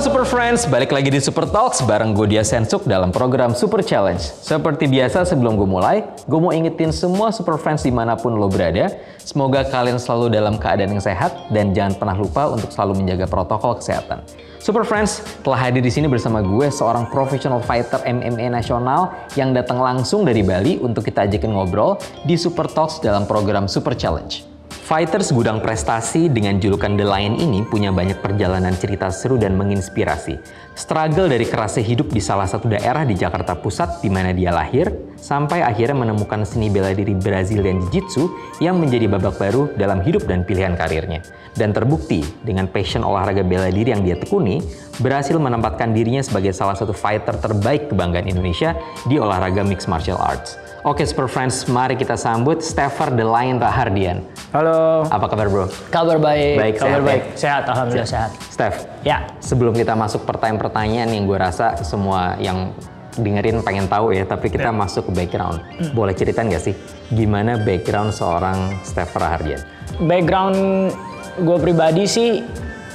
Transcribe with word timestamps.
Super 0.00 0.24
Friends, 0.24 0.64
balik 0.64 0.96
lagi 0.96 1.12
di 1.12 1.20
Super 1.20 1.44
Talks 1.44 1.84
bareng 1.84 2.16
gue 2.16 2.24
Dia 2.32 2.40
Sensuk 2.40 2.88
dalam 2.88 3.12
program 3.12 3.52
Super 3.52 3.84
Challenge. 3.84 4.16
Seperti 4.16 4.88
biasa 4.88 5.28
sebelum 5.28 5.60
gue 5.60 5.68
mulai, 5.68 6.08
gue 6.24 6.40
mau 6.40 6.56
ingetin 6.56 6.88
semua 6.88 7.28
Super 7.28 7.60
Friends 7.60 7.84
di 7.84 7.92
mana 7.92 8.16
pun 8.16 8.32
lo 8.32 8.48
berada, 8.48 8.96
semoga 9.20 9.60
kalian 9.60 10.00
selalu 10.00 10.32
dalam 10.32 10.56
keadaan 10.56 10.96
yang 10.96 11.04
sehat 11.04 11.52
dan 11.52 11.76
jangan 11.76 12.00
pernah 12.00 12.16
lupa 12.16 12.48
untuk 12.48 12.72
selalu 12.72 13.04
menjaga 13.04 13.28
protokol 13.28 13.76
kesehatan. 13.76 14.24
Super 14.56 14.88
Friends 14.88 15.20
telah 15.44 15.68
hadir 15.68 15.84
di 15.84 15.92
sini 15.92 16.08
bersama 16.08 16.40
gue 16.40 16.72
seorang 16.72 17.04
professional 17.12 17.60
fighter 17.60 18.00
MMA 18.00 18.56
nasional 18.56 19.12
yang 19.36 19.52
datang 19.52 19.84
langsung 19.84 20.24
dari 20.24 20.40
Bali 20.40 20.80
untuk 20.80 21.04
kita 21.04 21.28
ajakin 21.28 21.52
ngobrol 21.52 22.00
di 22.24 22.40
Super 22.40 22.72
Talks 22.72 23.04
dalam 23.04 23.28
program 23.28 23.68
Super 23.68 23.92
Challenge. 23.92 24.49
Fighters 24.70 25.34
gudang 25.34 25.58
prestasi 25.58 26.30
dengan 26.30 26.62
julukan 26.62 26.94
The 26.94 27.02
Lion 27.02 27.38
ini 27.42 27.66
punya 27.66 27.90
banyak 27.90 28.22
perjalanan 28.22 28.70
cerita 28.78 29.10
seru 29.10 29.34
dan 29.34 29.58
menginspirasi. 29.58 30.38
Struggle 30.78 31.26
dari 31.26 31.42
kerasnya 31.42 31.82
hidup 31.82 32.14
di 32.14 32.22
salah 32.22 32.46
satu 32.46 32.70
daerah 32.70 33.02
di 33.02 33.18
Jakarta 33.18 33.58
Pusat 33.58 33.98
di 33.98 34.10
mana 34.10 34.30
dia 34.30 34.54
lahir, 34.54 34.90
sampai 35.18 35.66
akhirnya 35.66 36.06
menemukan 36.06 36.46
seni 36.46 36.70
bela 36.70 36.94
diri 36.94 37.18
Brazilian 37.18 37.82
Jiu-Jitsu 37.90 38.30
yang 38.62 38.78
menjadi 38.78 39.10
babak 39.10 39.42
baru 39.42 39.74
dalam 39.74 40.06
hidup 40.06 40.30
dan 40.30 40.46
pilihan 40.46 40.78
karirnya. 40.78 41.22
Dan 41.58 41.74
terbukti 41.74 42.22
dengan 42.46 42.70
passion 42.70 43.02
olahraga 43.02 43.42
bela 43.42 43.66
diri 43.74 43.90
yang 43.90 44.06
dia 44.06 44.14
tekuni, 44.14 44.62
berhasil 45.02 45.34
menempatkan 45.34 45.90
dirinya 45.90 46.22
sebagai 46.22 46.54
salah 46.54 46.78
satu 46.78 46.94
fighter 46.94 47.34
terbaik 47.42 47.90
kebanggaan 47.90 48.30
Indonesia 48.30 48.78
di 49.10 49.18
olahraga 49.18 49.66
mixed 49.66 49.90
martial 49.90 50.18
arts. 50.22 50.69
Oke 50.80 51.04
Super 51.04 51.28
Friends, 51.28 51.68
mari 51.68 51.92
kita 51.92 52.16
sambut 52.16 52.64
Steffer 52.64 53.12
The 53.12 53.20
Lion 53.20 53.60
Rahardian. 53.60 54.24
Halo. 54.48 55.04
Apa 55.12 55.28
kabar 55.28 55.52
bro? 55.52 55.68
Kabar 55.92 56.16
baik. 56.16 56.56
Baik, 56.56 56.74
kabar 56.80 56.88
sehat 56.88 56.96
ya? 56.96 57.04
baik. 57.04 57.22
Sehat, 57.36 57.62
alhamdulillah 57.68 58.08
sehat. 58.08 58.30
Steph, 58.48 58.76
Ya. 59.04 59.28
sebelum 59.44 59.76
kita 59.76 59.92
masuk 59.92 60.24
pertanyaan-pertanyaan 60.24 61.12
yang 61.12 61.28
gue 61.28 61.36
rasa 61.36 61.76
semua 61.84 62.40
yang 62.40 62.72
dengerin 63.12 63.60
pengen 63.60 63.92
tahu 63.92 64.16
ya, 64.16 64.24
tapi 64.24 64.48
kita 64.48 64.72
masuk 64.72 65.12
ke 65.12 65.20
background. 65.20 65.60
Boleh 65.92 66.16
ceritain 66.16 66.48
nggak 66.48 66.64
sih 66.64 66.74
gimana 67.12 67.60
background 67.60 68.16
seorang 68.16 68.80
Steph 68.80 69.12
Rahardian? 69.12 69.60
Background 70.00 70.96
gue 71.44 71.58
pribadi 71.60 72.08
sih 72.08 72.40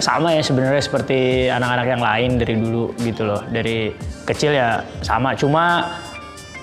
sama 0.01 0.33
ya 0.33 0.41
sebenarnya 0.41 0.81
seperti 0.81 1.47
anak-anak 1.53 1.85
yang 1.87 2.01
lain 2.01 2.29
dari 2.41 2.53
dulu 2.57 2.97
gitu 2.97 3.29
loh. 3.29 3.45
Dari 3.45 3.93
kecil 4.25 4.57
ya 4.57 4.81
sama. 5.05 5.37
Cuma 5.37 5.85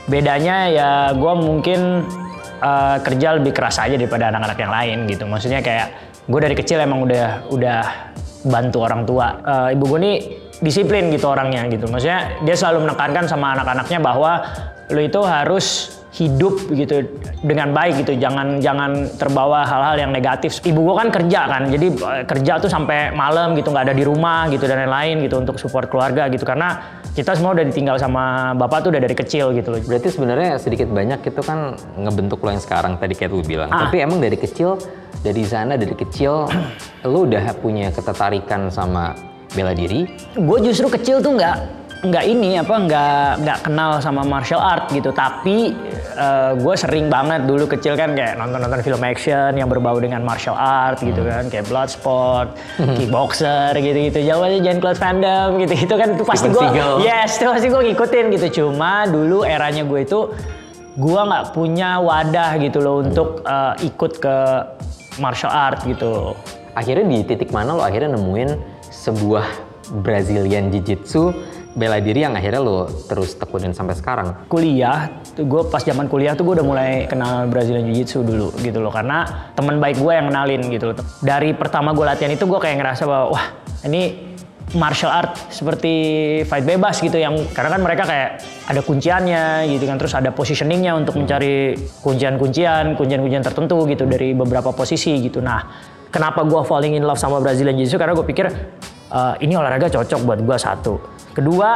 bedanya 0.06 0.56
ya 0.70 0.90
gue 1.14 1.32
mungkin 1.38 2.06
eh, 2.62 2.96
kerja 3.02 3.38
lebih 3.38 3.52
keras 3.54 3.78
aja 3.78 3.94
daripada 3.94 4.30
anak-anak 4.30 4.58
yang 4.58 4.72
lain 4.72 4.98
gitu. 5.10 5.24
Maksudnya 5.26 5.60
kayak 5.62 5.88
gue 6.26 6.40
dari 6.40 6.54
kecil 6.54 6.82
emang 6.82 7.06
udah 7.06 7.50
udah 7.50 7.80
bantu 8.46 8.78
orang 8.82 9.02
tua. 9.06 9.26
Eh, 9.42 9.74
ibu 9.78 9.84
gue 9.86 10.00
nih 10.02 10.16
disiplin 10.62 11.10
gitu 11.10 11.30
orangnya 11.30 11.66
gitu. 11.70 11.86
Maksudnya 11.90 12.42
dia 12.42 12.56
selalu 12.58 12.90
menekankan 12.90 13.26
sama 13.26 13.54
anak-anaknya 13.58 13.98
bahwa 13.98 14.32
lo 14.90 15.00
itu 15.02 15.20
harus 15.22 15.98
hidup 16.12 16.68
gitu 16.76 17.08
dengan 17.40 17.72
baik 17.72 18.04
gitu 18.04 18.12
jangan 18.20 18.60
jangan 18.60 19.08
terbawa 19.16 19.64
hal-hal 19.64 19.96
yang 19.96 20.10
negatif 20.12 20.60
ibu 20.60 20.84
gua 20.84 21.00
kan 21.00 21.08
kerja 21.08 21.40
kan 21.48 21.62
jadi 21.72 21.86
eh, 21.88 22.24
kerja 22.28 22.60
tuh 22.60 22.68
sampai 22.68 23.16
malam 23.16 23.56
gitu 23.56 23.72
nggak 23.72 23.88
ada 23.88 23.96
di 23.96 24.04
rumah 24.04 24.44
gitu 24.52 24.68
dan 24.68 24.84
lain-lain 24.84 25.24
gitu 25.24 25.40
untuk 25.40 25.56
support 25.56 25.88
keluarga 25.88 26.28
gitu 26.28 26.44
karena 26.44 27.00
kita 27.12 27.36
semua 27.36 27.52
udah 27.52 27.64
ditinggal 27.68 27.96
sama 28.00 28.56
bapak 28.56 28.88
tuh 28.88 28.90
udah 28.92 29.02
dari 29.04 29.16
kecil 29.16 29.52
gitu 29.52 29.68
loh 29.72 29.80
Berarti 29.84 30.08
sebenarnya 30.08 30.56
sedikit 30.56 30.88
banyak 30.88 31.20
itu 31.28 31.40
kan 31.44 31.76
ngebentuk 32.00 32.40
lo 32.40 32.48
yang 32.48 32.64
sekarang 32.64 32.96
tadi 32.96 33.12
kayak 33.12 33.36
lu 33.36 33.44
bilang. 33.44 33.68
Ah. 33.68 33.84
Tapi 33.84 34.00
emang 34.00 34.24
dari 34.24 34.40
kecil, 34.40 34.80
dari 35.20 35.44
sana 35.44 35.76
dari 35.76 35.92
kecil, 35.92 36.48
lu 37.12 37.28
udah 37.28 37.52
punya 37.60 37.92
ketertarikan 37.92 38.72
sama 38.72 39.12
bela 39.52 39.76
diri. 39.76 40.08
gue 40.32 40.58
justru 40.64 40.88
kecil 40.88 41.20
tuh 41.20 41.36
nggak 41.36 41.81
nggak 42.02 42.24
ini 42.26 42.58
apa 42.58 42.74
nggak 42.82 43.46
nggak 43.46 43.58
kenal 43.62 44.02
sama 44.02 44.26
martial 44.26 44.58
art 44.58 44.90
gitu. 44.90 45.14
Tapi 45.14 45.70
gue 46.52 46.74
sering 46.76 47.08
banget 47.08 47.48
dulu 47.48 47.64
kecil 47.64 47.96
kan 47.96 48.12
kayak 48.12 48.36
nonton 48.36 48.60
nonton 48.60 48.84
film 48.84 49.00
action 49.00 49.56
yang 49.56 49.70
berbau 49.70 49.96
dengan 49.96 50.20
martial 50.20 50.52
art 50.58 51.00
gitu 51.00 51.24
kan 51.24 51.48
kayak 51.48 51.70
Bloodsport, 51.70 52.58
kickboxer 52.98 53.72
gitu 53.80 54.12
gitu 54.12 54.18
jawabannya 54.20 54.60
Jean 54.60 54.78
Claude 54.82 55.00
Van 55.00 55.22
Damme 55.22 55.62
gitu 55.62 55.72
gitu 55.72 55.94
kan 55.96 56.12
itu 56.12 56.24
pasti 56.26 56.52
gue 56.52 56.66
yes 57.00 57.40
itu 57.40 57.48
pasti 57.48 57.66
gue 57.70 57.80
ngikutin 57.80 58.24
gitu. 58.34 58.46
Cuma 58.60 59.06
dulu 59.08 59.46
eranya 59.46 59.86
gue 59.86 60.04
itu 60.04 60.28
gue 60.92 61.20
nggak 61.24 61.56
punya 61.56 62.02
wadah 62.04 62.60
gitu 62.60 62.84
loh 62.84 63.00
untuk 63.00 63.40
eh, 63.46 63.88
ikut 63.88 64.12
ke 64.20 64.36
martial 65.16 65.54
art 65.54 65.80
gitu. 65.88 66.36
Akhirnya 66.76 67.04
di 67.08 67.24
titik 67.24 67.54
mana 67.54 67.72
lo 67.78 67.80
akhirnya 67.80 68.20
nemuin 68.20 68.58
sebuah 68.92 69.46
Brazilian 70.04 70.68
Jiu-Jitsu 70.68 71.32
bela 71.72 71.96
diri 72.04 72.20
yang 72.20 72.36
akhirnya 72.36 72.60
lo 72.60 72.84
terus 73.08 73.32
tekunin 73.36 73.72
sampai 73.72 73.96
sekarang. 73.96 74.44
kuliah 74.52 75.08
tuh 75.32 75.48
gue 75.48 75.62
pas 75.72 75.80
zaman 75.80 76.04
kuliah 76.04 76.36
tuh 76.36 76.44
gue 76.44 76.60
udah 76.60 76.66
mulai 76.66 76.90
kenal 77.08 77.48
Brazilian 77.48 77.88
Jiu 77.88 78.04
Jitsu 78.04 78.18
dulu 78.20 78.52
gitu 78.60 78.78
loh. 78.84 78.92
Karena 78.92 79.48
teman 79.56 79.80
baik 79.80 79.96
gue 79.96 80.12
yang 80.12 80.28
kenalin 80.28 80.62
gitu 80.68 80.92
loh. 80.92 80.96
Dari 81.24 81.56
pertama 81.56 81.96
gue 81.96 82.04
latihan 82.04 82.32
itu 82.32 82.44
gue 82.44 82.60
kayak 82.60 82.76
ngerasa 82.76 83.02
bahwa 83.08 83.26
wah 83.32 83.44
ini 83.88 84.30
martial 84.72 85.12
art 85.12 85.36
seperti 85.52 85.92
fight 86.48 86.64
bebas 86.64 86.96
gitu 87.00 87.20
yang 87.20 87.36
karena 87.52 87.76
kan 87.76 87.80
mereka 87.84 88.04
kayak 88.04 88.30
ada 88.68 88.80
kunciannya 88.84 89.44
gitu 89.72 89.84
kan. 89.88 89.96
Terus 89.96 90.12
ada 90.12 90.28
positioningnya 90.28 90.92
untuk 90.92 91.16
mencari 91.16 91.72
kuncian-kuncian 92.04 93.00
kuncian-kuncian 93.00 93.40
tertentu 93.40 93.88
gitu 93.88 94.04
dari 94.04 94.36
beberapa 94.36 94.76
posisi 94.76 95.16
gitu. 95.24 95.40
Nah 95.40 95.88
kenapa 96.12 96.44
gue 96.44 96.60
falling 96.68 97.00
in 97.00 97.04
love 97.08 97.16
sama 97.16 97.40
Brazilian 97.40 97.80
Jiu 97.80 97.88
Jitsu 97.88 97.96
karena 97.96 98.12
gue 98.12 98.26
pikir 98.28 98.46
eh, 99.08 99.34
ini 99.40 99.56
olahraga 99.56 99.88
cocok 99.88 100.20
buat 100.28 100.40
gue 100.44 100.58
satu 100.60 101.21
kedua 101.32 101.70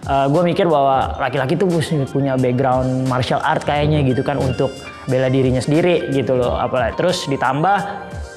gue 0.00 0.42
mikir 0.42 0.64
bahwa 0.64 1.20
laki-laki 1.20 1.60
tuh 1.60 1.68
punya 2.08 2.32
background 2.34 3.04
martial 3.04 3.36
art 3.44 3.62
kayaknya 3.68 4.00
gitu 4.00 4.24
kan 4.24 4.40
untuk 4.40 4.72
bela 5.04 5.28
dirinya 5.28 5.60
sendiri 5.60 6.08
gitu 6.08 6.40
loh. 6.40 6.56
Apalagi 6.56 6.96
terus 6.96 7.28
ditambah 7.28 7.78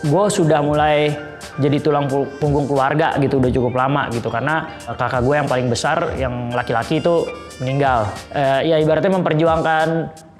gue 0.04 0.26
sudah 0.28 0.60
mulai 0.60 1.16
jadi 1.62 1.78
tulang 1.80 2.10
pu- 2.12 2.28
punggung 2.42 2.68
keluarga 2.68 3.16
gitu 3.22 3.40
udah 3.40 3.52
cukup 3.54 3.74
lama 3.80 4.12
gitu. 4.12 4.28
Karena 4.28 4.76
eh, 4.84 4.96
kakak 4.96 5.24
gue 5.24 5.36
yang 5.40 5.48
paling 5.48 5.68
besar 5.72 6.20
yang 6.20 6.52
laki-laki 6.52 7.00
itu 7.00 7.30
meninggal. 7.64 8.12
Eh, 8.36 8.74
ya 8.74 8.76
ibaratnya 8.84 9.16
memperjuangkan 9.16 9.88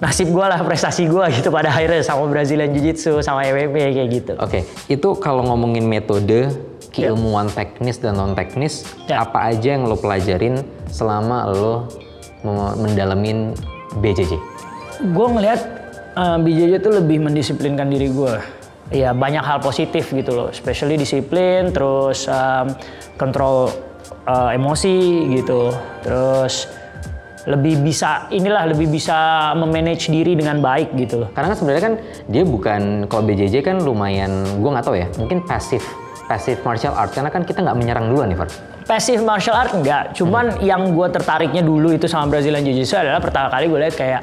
nasib 0.04 0.28
gue 0.28 0.44
lah 0.44 0.60
prestasi 0.68 1.08
gue 1.08 1.24
gitu 1.40 1.48
pada 1.48 1.72
akhirnya 1.72 2.04
sama 2.04 2.28
Brazilian 2.28 2.68
Jiu 2.74 2.92
Jitsu 2.92 3.12
sama 3.24 3.48
MMA 3.48 3.96
kayak 3.96 4.08
gitu. 4.12 4.32
Oke, 4.36 4.68
itu 4.92 5.08
kalau 5.22 5.40
ngomongin 5.46 5.88
metode, 5.88 6.52
keilmuan 6.94 7.50
teknis 7.50 7.98
dan 7.98 8.16
non 8.16 8.38
teknis, 8.38 8.86
Ya. 9.10 9.26
apa 9.26 9.50
aja 9.50 9.74
yang 9.74 9.90
lo 9.90 9.98
pelajarin 9.98 10.62
selama 10.86 11.50
lo 11.50 11.90
mendalamin 12.78 13.52
BJJ? 13.98 14.36
gue 14.94 15.26
ngelihat 15.26 15.60
uh, 16.14 16.38
BJJ 16.38 16.78
tuh 16.80 16.94
lebih 17.02 17.18
mendisiplinkan 17.18 17.90
diri 17.90 18.08
gue. 18.08 18.34
Ya 18.94 19.10
banyak 19.10 19.42
hal 19.42 19.58
positif 19.58 20.12
gitu 20.12 20.30
loh, 20.30 20.48
especially 20.52 20.94
disiplin, 20.94 21.72
terus 21.74 22.30
um, 22.30 22.70
kontrol 23.16 23.72
uh, 24.28 24.52
emosi 24.54 25.24
gitu, 25.34 25.72
terus 26.04 26.68
lebih 27.44 27.80
bisa 27.80 28.28
inilah 28.32 28.64
lebih 28.70 28.88
bisa 28.88 29.52
memanage 29.56 30.08
diri 30.08 30.36
dengan 30.36 30.60
baik 30.60 30.94
gitu 30.96 31.24
loh. 31.24 31.28
Karena 31.32 31.52
kan 31.52 31.56
sebenarnya 31.58 31.82
kan 31.82 31.94
dia 32.28 32.44
bukan 32.44 32.82
kalau 33.08 33.24
BJJ 33.24 33.64
kan 33.64 33.76
lumayan, 33.82 34.44
gue 34.60 34.70
nggak 34.70 34.84
tahu 34.84 34.96
ya, 35.00 35.08
mungkin 35.16 35.42
pasif, 35.44 35.82
pasif 36.24 36.60
martial 36.64 36.94
art 36.96 37.12
karena 37.12 37.30
kan 37.30 37.42
kita 37.44 37.60
nggak 37.60 37.76
menyerang 37.76 38.06
duluan 38.10 38.32
nih, 38.32 38.38
Far. 38.38 38.48
Passive 38.84 39.24
martial 39.24 39.56
art 39.56 39.72
enggak, 39.72 40.12
cuman 40.12 40.60
yang 40.60 40.92
gue 40.92 41.08
tertariknya 41.08 41.64
dulu 41.64 41.96
itu 41.96 42.04
sama 42.04 42.28
Brazilian 42.28 42.60
Jiu-Jitsu 42.60 43.00
adalah 43.00 43.16
pertama 43.16 43.48
kali 43.48 43.72
gue 43.72 43.80
lihat 43.80 43.96
kayak 43.96 44.22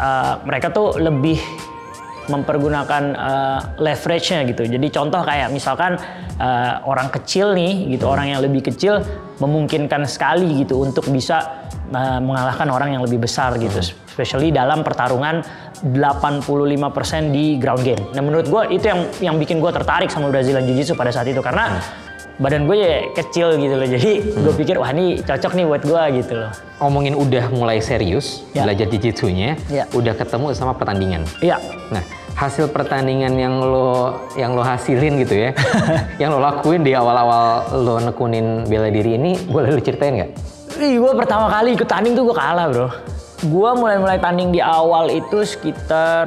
uh, 0.00 0.40
mereka 0.48 0.72
tuh 0.72 0.96
lebih 0.96 1.36
mempergunakan 2.28 3.04
uh, 3.14 3.60
leverage-nya 3.80 4.44
gitu. 4.48 4.64
Jadi 4.64 4.86
contoh 4.90 5.20
kayak 5.24 5.52
misalkan 5.52 6.00
uh, 6.40 6.80
orang 6.88 7.12
kecil 7.12 7.52
nih 7.52 7.94
gitu, 7.96 8.08
orang 8.08 8.34
yang 8.34 8.40
lebih 8.40 8.64
kecil 8.64 9.02
memungkinkan 9.42 10.06
sekali 10.08 10.64
gitu 10.64 10.80
untuk 10.84 11.08
bisa 11.10 11.66
uh, 11.92 12.20
mengalahkan 12.22 12.68
orang 12.70 12.96
yang 12.96 13.02
lebih 13.02 13.22
besar 13.22 13.56
gitu. 13.60 13.80
Especially 14.08 14.54
dalam 14.54 14.86
pertarungan 14.86 15.42
85% 15.82 17.34
di 17.34 17.58
ground 17.58 17.82
game. 17.82 18.04
Nah 18.14 18.22
menurut 18.22 18.46
gue 18.46 18.62
itu 18.78 18.86
yang 18.88 19.00
yang 19.20 19.36
bikin 19.36 19.58
gue 19.58 19.68
tertarik 19.74 20.08
sama 20.08 20.30
Brazilian 20.30 20.64
Jiu-Jitsu 20.64 20.94
pada 20.94 21.10
saat 21.10 21.28
itu 21.28 21.42
karena 21.42 21.76
badan 22.34 22.66
gue 22.66 22.76
ya 22.76 22.94
kecil 23.14 23.54
gitu 23.56 23.74
loh. 23.74 23.86
Jadi 23.86 24.10
gue 24.34 24.54
pikir 24.54 24.74
wah 24.76 24.90
ini 24.90 25.22
cocok 25.22 25.52
nih 25.54 25.64
buat 25.66 25.82
gue 25.82 26.02
gitu 26.18 26.32
loh. 26.34 26.50
Ngomongin 26.82 27.14
udah 27.14 27.44
mulai 27.54 27.78
serius 27.78 28.42
Ya. 28.50 28.66
belajar 28.66 28.90
jiu-jitsunya, 28.90 29.54
Ya. 29.70 29.84
udah 29.94 30.14
ketemu 30.14 30.50
sama 30.52 30.74
pertandingan. 30.74 31.22
Iya. 31.38 31.62
Nah, 31.94 32.02
hasil 32.34 32.66
pertandingan 32.68 33.38
yang 33.38 33.62
lo 33.62 34.18
yang 34.34 34.58
lo 34.58 34.66
hasilin 34.66 35.22
gitu 35.22 35.34
ya, 35.38 35.50
yang 36.22 36.34
lo 36.34 36.42
lakuin 36.42 36.82
di 36.82 36.90
awal-awal 36.90 37.70
lo 37.78 38.02
nekunin 38.02 38.66
bela 38.66 38.90
diri 38.90 39.14
ini, 39.14 39.38
boleh 39.46 39.70
lo 39.70 39.78
ceritain 39.78 40.18
nggak? 40.18 40.30
Ih, 40.74 40.98
gue 40.98 41.12
pertama 41.14 41.46
kali 41.46 41.78
ikut 41.78 41.86
tanding 41.86 42.18
tuh 42.18 42.26
gue 42.26 42.34
kalah 42.34 42.66
bro. 42.66 42.90
Gua 43.48 43.76
mulai-mulai 43.76 44.16
tanding 44.20 44.50
di 44.54 44.60
awal 44.64 45.12
itu 45.12 45.44
sekitar 45.44 46.26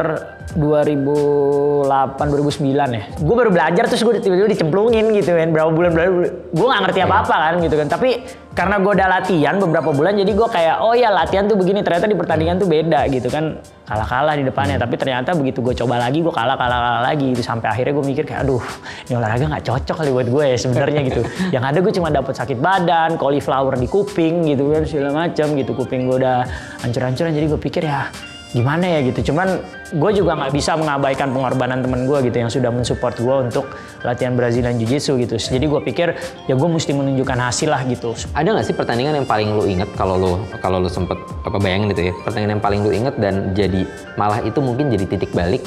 2008 0.57 2.17
2009 2.17 2.97
ya. 2.97 3.03
Gue 3.19 3.35
baru 3.35 3.51
belajar 3.51 3.83
terus 3.85 4.01
gue 4.01 4.15
tiba-tiba 4.17 4.49
dicemplungin 4.49 5.11
gitu 5.13 5.35
kan 5.35 5.51
berapa 5.53 5.69
bulan 5.69 5.91
berapa 5.93 6.11
gue 6.49 6.67
nggak 6.67 6.81
ngerti 6.87 6.99
apa-apa 7.03 7.35
kan 7.35 7.53
gitu 7.61 7.75
kan. 7.75 7.87
Tapi 7.91 8.09
karena 8.57 8.81
gue 8.81 8.89
udah 8.89 9.07
latihan 9.21 9.55
beberapa 9.61 9.93
bulan 9.93 10.17
jadi 10.17 10.33
gue 10.33 10.49
kayak 10.49 10.81
oh 10.81 10.97
ya 10.97 11.13
latihan 11.13 11.45
tuh 11.45 11.53
begini 11.53 11.85
ternyata 11.85 12.09
di 12.09 12.17
pertandingan 12.17 12.57
tuh 12.57 12.65
beda 12.65 13.05
gitu 13.13 13.29
kan. 13.29 13.61
Kalah-kalah 13.85 14.35
di 14.35 14.43
depannya 14.43 14.81
tapi 14.81 14.97
ternyata 14.97 15.31
begitu 15.37 15.61
gue 15.61 15.77
coba 15.77 16.01
lagi 16.01 16.19
gue 16.25 16.33
kalah 16.33 16.57
kalah 16.57 16.79
kalah 16.81 17.01
lagi 17.05 17.37
gitu. 17.37 17.45
Sampai 17.45 17.69
akhirnya 17.69 17.93
gue 17.93 18.05
mikir 18.09 18.25
kayak 18.25 18.49
aduh 18.49 18.65
ini 19.05 19.13
olahraga 19.13 19.45
nggak 19.45 19.63
cocok 19.69 19.95
kali 20.01 20.09
buat 20.09 20.27
gue 20.33 20.43
ya 20.49 20.57
sebenarnya 20.57 21.01
gitu. 21.05 21.21
Yang 21.55 21.63
ada 21.69 21.77
gue 21.85 21.93
cuma 21.93 22.09
dapet 22.09 22.33
sakit 22.33 22.57
badan 22.57 23.09
cauliflower 23.21 23.77
di 23.77 23.85
kuping 23.85 24.49
gitu 24.49 24.73
kan 24.73 24.83
segala 24.89 25.09
macam 25.13 25.53
gitu. 25.53 25.71
Kuping 25.77 26.09
gue 26.09 26.17
udah 26.17 26.49
hancur-hancuran 26.81 27.37
jadi 27.37 27.45
gue 27.45 27.61
pikir 27.61 27.85
ya 27.85 28.09
gimana 28.55 28.85
ya 28.87 28.99
gitu. 29.03 29.31
Cuman 29.31 29.59
gue 29.87 30.11
juga 30.15 30.35
nggak 30.35 30.51
bisa 30.55 30.75
mengabaikan 30.79 31.31
pengorbanan 31.31 31.83
temen 31.83 32.07
gue 32.07 32.17
gitu 32.27 32.37
yang 32.37 32.51
sudah 32.51 32.71
mensupport 32.71 33.15
gue 33.15 33.35
untuk 33.51 33.65
latihan 34.03 34.35
Brazilian 34.35 34.75
Jiu 34.79 34.87
Jitsu 34.87 35.19
gitu. 35.19 35.35
Jadi 35.35 35.65
gue 35.67 35.81
pikir 35.83 36.07
ya 36.47 36.53
gue 36.55 36.69
mesti 36.69 36.91
menunjukkan 36.95 37.37
hasil 37.39 37.71
lah 37.71 37.83
gitu. 37.87 38.15
Ada 38.31 38.47
nggak 38.55 38.65
sih 38.67 38.75
pertandingan 38.75 39.23
yang 39.23 39.27
paling 39.27 39.51
lu 39.51 39.63
inget 39.67 39.89
kalau 39.99 40.15
lu 40.15 40.31
kalau 40.63 40.79
lu 40.79 40.87
sempet 40.87 41.19
apa 41.43 41.57
bayangin 41.59 41.91
itu 41.91 42.11
ya 42.11 42.13
pertandingan 42.23 42.59
yang 42.59 42.63
paling 42.63 42.79
lu 42.83 42.91
inget 42.91 43.15
dan 43.19 43.51
jadi 43.51 43.83
malah 44.15 44.39
itu 44.43 44.59
mungkin 44.63 44.91
jadi 44.91 45.05
titik 45.07 45.31
balik 45.35 45.63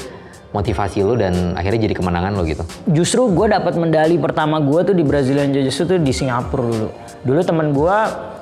motivasi 0.50 1.06
lu 1.06 1.14
dan 1.14 1.54
akhirnya 1.54 1.86
jadi 1.86 1.94
kemenangan 1.94 2.34
lo 2.34 2.42
gitu? 2.42 2.66
Justru 2.90 3.30
gue 3.30 3.46
dapat 3.54 3.78
medali 3.78 4.18
pertama 4.18 4.58
gue 4.58 4.80
tuh 4.82 4.94
di 4.96 5.06
Brazilian 5.06 5.54
Jiu 5.54 5.62
Jitsu 5.62 5.86
tuh 5.86 5.98
di 6.02 6.10
Singapura 6.10 6.64
dulu. 6.66 6.88
Dulu 7.22 7.40
temen 7.44 7.70
gue 7.70 7.96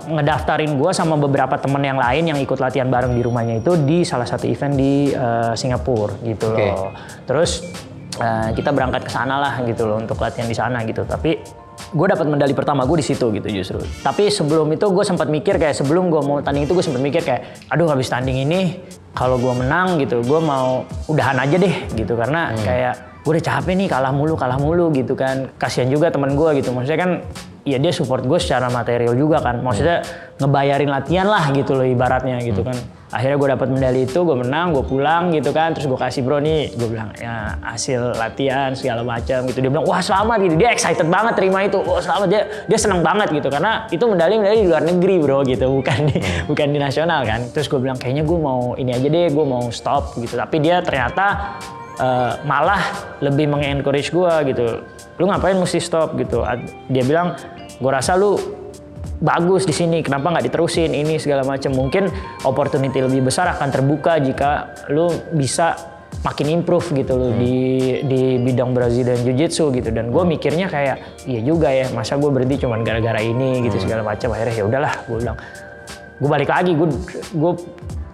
ngedaftarin 0.08 0.80
gue 0.80 0.90
sama 0.96 1.20
beberapa 1.20 1.60
temen 1.60 1.84
yang 1.84 2.00
lain 2.00 2.24
yang 2.32 2.38
ikut 2.40 2.56
latihan 2.56 2.88
bareng 2.88 3.12
di 3.12 3.22
rumahnya 3.22 3.60
itu 3.60 3.76
di 3.84 4.02
salah 4.02 4.24
satu 4.24 4.48
event 4.48 4.74
di 4.74 5.12
uh, 5.12 5.52
Singapura 5.52 6.16
gitu 6.24 6.50
okay. 6.52 6.72
loh. 6.72 6.90
Terus 7.28 7.68
uh, 8.18 8.50
kita 8.56 8.72
berangkat 8.72 9.04
ke 9.04 9.12
sana 9.12 9.36
lah 9.36 9.54
gitu 9.68 9.84
loh 9.86 10.00
untuk 10.00 10.16
latihan 10.18 10.48
di 10.48 10.56
sana 10.56 10.80
gitu. 10.88 11.04
Tapi 11.04 11.38
gue 11.88 12.06
dapat 12.10 12.26
medali 12.28 12.52
pertama 12.52 12.84
gue 12.84 13.00
di 13.00 13.06
situ 13.06 13.32
gitu 13.32 13.48
justru. 13.48 13.80
Tapi 14.04 14.28
sebelum 14.28 14.68
itu 14.74 14.88
gue 14.92 15.04
sempat 15.06 15.30
mikir 15.30 15.56
kayak 15.56 15.72
sebelum 15.72 16.12
gue 16.12 16.20
mau 16.20 16.42
tanding 16.44 16.68
itu 16.68 16.74
gue 16.76 16.84
sempat 16.84 17.00
mikir 17.00 17.22
kayak, 17.24 17.68
aduh 17.72 17.88
habis 17.88 18.10
tanding 18.12 18.44
ini 18.44 18.82
kalau 19.16 19.40
gue 19.40 19.54
menang 19.56 19.96
gitu, 19.98 20.20
gue 20.20 20.40
mau 20.42 20.84
udahan 21.08 21.38
aja 21.40 21.56
deh 21.56 21.74
gitu 21.96 22.12
karena 22.14 22.52
hmm. 22.52 22.60
kayak 22.60 22.94
gue 23.24 23.30
udah 23.34 23.44
capek 23.44 23.74
nih 23.76 23.88
kalah 23.88 24.12
mulu 24.12 24.34
kalah 24.36 24.60
mulu 24.60 24.92
gitu 24.92 25.16
kan. 25.16 25.48
Kasihan 25.56 25.88
juga 25.88 26.12
temen 26.12 26.36
gue 26.36 26.60
gitu. 26.60 26.76
Maksudnya 26.76 26.98
kan 27.00 27.10
ya 27.68 27.78
dia 27.78 27.92
support 27.92 28.24
gue 28.24 28.38
secara 28.40 28.72
material 28.72 29.12
juga 29.12 29.44
kan. 29.44 29.60
Maksudnya 29.60 30.00
ngebayarin 30.40 30.90
latihan 30.90 31.26
lah 31.28 31.52
gitu 31.52 31.76
loh 31.76 31.84
ibaratnya 31.84 32.40
gitu 32.40 32.64
kan. 32.64 32.76
Akhirnya 33.08 33.40
gue 33.40 33.48
dapat 33.56 33.68
medali 33.72 34.00
itu 34.04 34.20
gue 34.20 34.36
menang 34.36 34.76
gue 34.76 34.84
pulang 34.84 35.32
gitu 35.32 35.52
kan. 35.52 35.72
Terus 35.76 35.88
gue 35.88 35.98
kasih 36.00 36.24
bro 36.24 36.40
nih 36.40 36.72
gue 36.76 36.88
bilang 36.88 37.12
ya 37.16 37.56
hasil 37.64 38.16
latihan 38.16 38.72
segala 38.72 39.04
macam 39.04 39.48
gitu. 39.48 39.58
Dia 39.60 39.70
bilang 39.72 39.84
wah 39.88 40.00
selamat 40.00 40.38
gitu. 40.44 40.54
Dia 40.60 40.68
excited 40.72 41.08
banget 41.08 41.34
terima 41.36 41.64
itu. 41.64 41.80
Wah 41.80 42.00
selamat. 42.00 42.26
Dia 42.28 42.42
dia 42.68 42.78
seneng 42.80 43.00
banget 43.00 43.28
gitu 43.32 43.48
karena 43.48 43.88
itu 43.88 44.04
medali 44.08 44.34
medali 44.40 44.64
di 44.64 44.68
luar 44.68 44.84
negeri 44.84 45.16
bro 45.20 45.38
gitu. 45.44 45.66
Bukan 45.78 45.98
di 46.10 46.18
bukan 46.50 46.74
di 46.74 46.78
nasional 46.82 47.22
kan. 47.24 47.40
Terus 47.54 47.70
gue 47.70 47.80
bilang 47.80 47.96
kayaknya 47.96 48.26
gue 48.26 48.38
mau 48.38 48.74
ini 48.74 48.90
aja 48.92 49.08
deh 49.08 49.28
gue 49.32 49.44
mau 49.44 49.68
stop 49.72 50.16
gitu. 50.20 50.36
Tapi 50.36 50.56
dia 50.60 50.80
ternyata 50.82 51.56
uh, 51.98 52.32
malah 52.46 52.80
lebih 53.20 53.50
mengencourage 53.50 54.10
gue 54.14 54.32
gitu. 54.54 54.82
Lu 55.18 55.26
ngapain 55.26 55.58
mesti 55.58 55.82
stop? 55.82 56.14
gitu. 56.16 56.42
Dia 56.88 57.04
bilang 57.04 57.34
gue 57.78 57.90
rasa 57.90 58.18
lu 58.18 58.36
bagus 59.18 59.66
di 59.66 59.74
sini. 59.74 60.02
Kenapa 60.02 60.30
nggak 60.34 60.46
diterusin? 60.50 60.94
Ini 60.94 61.18
segala 61.18 61.42
macam 61.42 61.74
mungkin 61.74 62.10
opportunity 62.46 63.02
lebih 63.02 63.30
besar 63.30 63.50
akan 63.58 63.68
terbuka 63.70 64.18
jika 64.22 64.74
lu 64.90 65.10
bisa 65.34 65.74
makin 66.26 66.50
improve 66.50 66.88
gitu 66.98 67.14
loh 67.14 67.30
hmm. 67.30 67.38
di 67.38 67.56
di 68.08 68.22
bidang 68.42 68.74
Brazilian 68.74 69.18
Jiu 69.22 69.34
Jitsu 69.34 69.70
gitu. 69.74 69.90
Dan 69.90 70.10
gue 70.10 70.22
mikirnya 70.26 70.66
kayak 70.70 71.26
iya 71.26 71.40
juga 71.42 71.70
ya 71.70 71.90
masa 71.94 72.18
gue 72.18 72.30
berhenti 72.30 72.66
cuman 72.66 72.82
gara-gara 72.82 73.18
ini 73.22 73.62
gitu 73.66 73.78
hmm. 73.78 73.84
segala 73.84 74.02
macam 74.06 74.34
akhirnya 74.34 74.54
ya 74.54 74.64
udahlah 74.66 74.94
gue 75.06 75.16
bilang. 75.18 75.38
Gue 76.18 76.28
balik 76.30 76.50
lagi 76.50 76.72
gue 76.74 76.88
gue 77.34 77.52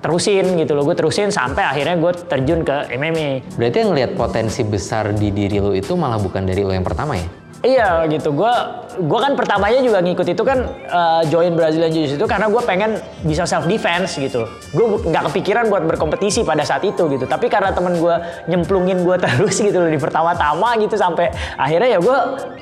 terusin 0.05 0.45
gitu 0.61 0.73
loh. 0.77 0.85
Gue 0.85 0.97
terusin 0.97 1.33
sampai 1.33 1.65
akhirnya 1.65 1.97
gue 1.97 2.13
terjun 2.29 2.61
ke 2.65 2.93
MMA 2.93 3.57
berarti 3.57 3.77
yang 3.81 3.89
ngelihat 3.93 4.13
potensi 4.17 4.61
besar 4.65 5.13
di 5.17 5.33
diri 5.33 5.61
lo 5.61 5.73
itu 5.73 5.97
malah 5.97 6.21
bukan 6.21 6.45
dari 6.45 6.61
lo 6.61 6.73
yang 6.73 6.85
pertama 6.85 7.17
ya 7.17 7.44
Iya 7.65 8.05
gitu, 8.11 8.35
gue 8.35 8.55
gue 8.95 9.21
kan 9.21 9.33
pertamanya 9.35 9.81
juga 9.81 9.99
ngikut 10.05 10.27
itu 10.27 10.43
kan 10.45 10.69
uh, 10.91 11.23
join 11.27 11.57
Brazilian 11.57 11.91
Jiu-Jitsu 11.91 12.21
itu 12.21 12.29
karena 12.29 12.47
gue 12.53 12.63
pengen 12.63 13.01
bisa 13.25 13.49
self 13.49 13.65
defense 13.65 14.17
gitu. 14.21 14.45
Gue 14.77 15.01
nggak 15.01 15.33
kepikiran 15.33 15.73
buat 15.73 15.85
berkompetisi 15.89 16.45
pada 16.45 16.61
saat 16.67 16.85
itu 16.85 17.09
gitu. 17.09 17.25
Tapi 17.25 17.49
karena 17.49 17.73
temen 17.73 17.97
gue 17.97 18.15
nyemplungin 18.53 19.03
gue 19.03 19.17
terus 19.25 19.57
gitu 19.61 19.81
loh 19.81 19.89
di 19.89 19.97
pertama-tama 19.97 20.77
gitu 20.77 20.99
sampai 20.99 21.33
akhirnya 21.57 21.97
ya 21.97 21.99
gue 22.05 22.19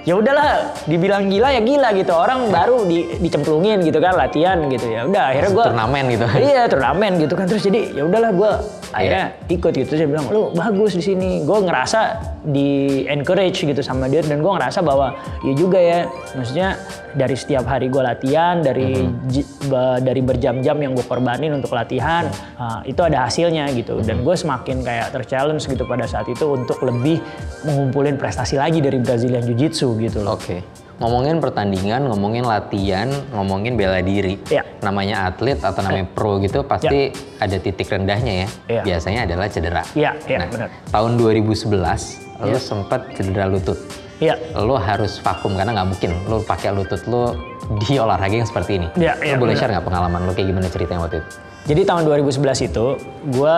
ya 0.06 0.14
udahlah 0.18 0.48
dibilang 0.86 1.26
gila 1.26 1.48
ya 1.50 1.60
gila 1.64 1.88
gitu. 1.98 2.12
Orang 2.14 2.54
baru 2.54 2.86
di, 2.86 3.18
dicemplungin 3.18 3.82
gitu 3.82 3.98
kan 3.98 4.14
latihan 4.14 4.58
gitu 4.70 4.86
ya. 4.86 5.06
Udah 5.08 5.34
akhirnya 5.34 5.50
gue 5.50 5.64
turnamen 5.72 6.04
gitu. 6.14 6.26
Iya 6.38 6.62
turnamen 6.70 7.12
gitu 7.18 7.34
kan 7.34 7.46
terus 7.50 7.62
jadi 7.66 7.90
ya 7.90 8.02
udahlah 8.06 8.30
gue 8.30 8.52
akhirnya 8.92 9.24
yeah. 9.34 9.54
ikut 9.56 9.72
gitu. 9.72 9.92
Saya 9.96 10.08
bilang 10.08 10.28
lu 10.28 10.52
bagus 10.54 10.94
di 10.94 11.02
sini. 11.02 11.42
Gue 11.42 11.58
ngerasa 11.64 12.00
di 12.46 13.02
encourage 13.08 13.64
gitu 13.64 13.82
sama 13.82 14.06
dia 14.06 14.22
dan 14.22 14.44
gue 14.44 14.52
ngerasa 14.52 14.84
bahwa 14.84 15.16
ya 15.42 15.52
juga 15.56 15.78
ya 15.80 16.06
maksudnya 16.36 16.76
dari 17.16 17.36
setiap 17.36 17.64
hari 17.68 17.88
gue 17.92 18.02
latihan 18.02 18.60
dari 18.60 19.04
mm-hmm. 19.04 20.00
dari 20.04 20.20
berjam-jam 20.20 20.76
yang 20.80 20.92
gue 20.92 21.04
korbanin 21.04 21.56
untuk 21.56 21.72
latihan 21.76 22.28
uh, 22.56 22.80
itu 22.84 23.00
ada 23.04 23.28
hasilnya 23.28 23.68
gitu 23.76 24.00
dan 24.04 24.22
gue 24.22 24.34
semakin 24.36 24.84
kayak 24.84 25.12
terchallenge 25.12 25.64
gitu 25.68 25.84
pada 25.84 26.04
saat 26.08 26.26
itu 26.28 26.44
untuk 26.52 26.80
lebih 26.82 27.20
mengumpulin 27.64 28.16
prestasi 28.16 28.58
lagi 28.58 28.82
dari 28.82 28.98
Brazilian 28.98 29.44
Jiu 29.44 29.56
Jitsu 29.56 29.88
gitu 30.00 30.24
loh. 30.24 30.36
Oke. 30.36 30.60
Okay 30.60 30.81
ngomongin 30.98 31.40
pertandingan, 31.40 32.04
ngomongin 32.10 32.44
latihan, 32.44 33.08
ngomongin 33.32 33.78
bela 33.78 34.02
diri. 34.04 34.36
Ya. 34.52 34.66
Namanya 34.84 35.30
atlet 35.30 35.56
atau 35.62 35.80
namanya 35.80 36.06
ya. 36.08 36.12
pro 36.12 36.36
gitu 36.42 36.66
pasti 36.66 37.14
ya. 37.14 37.40
ada 37.40 37.56
titik 37.56 37.88
rendahnya 37.88 38.44
ya. 38.44 38.48
ya. 38.68 38.82
Biasanya 38.84 39.20
adalah 39.24 39.46
cedera. 39.48 39.82
Iya, 39.96 40.12
iya 40.28 40.38
nah, 40.44 40.48
benar. 40.50 40.68
Tahun 40.92 41.10
2011 41.16 41.72
ya. 41.72 42.52
lu 42.52 42.58
sempat 42.58 43.00
cedera 43.16 43.48
lutut. 43.48 43.78
Iya. 44.22 44.38
Lo 44.54 44.78
harus 44.78 45.18
vakum 45.18 45.58
karena 45.58 45.74
nggak 45.74 45.88
mungkin 45.88 46.10
lo 46.30 46.44
pakai 46.46 46.70
lutut 46.70 47.02
lo 47.10 47.34
di 47.82 47.98
olahraga 47.98 48.34
yang 48.38 48.46
seperti 48.46 48.78
ini. 48.78 48.88
Iya. 48.94 49.18
Lo 49.18 49.24
iya, 49.24 49.34
boleh 49.38 49.54
share 49.58 49.72
nggak 49.72 49.86
pengalaman 49.86 50.28
lo 50.28 50.32
kayak 50.36 50.48
gimana 50.52 50.66
ceritanya 50.70 51.00
waktu 51.02 51.18
itu? 51.22 51.30
Jadi 51.62 51.80
tahun 51.86 52.02
2011 52.10 52.68
itu 52.74 52.86
gue 53.30 53.56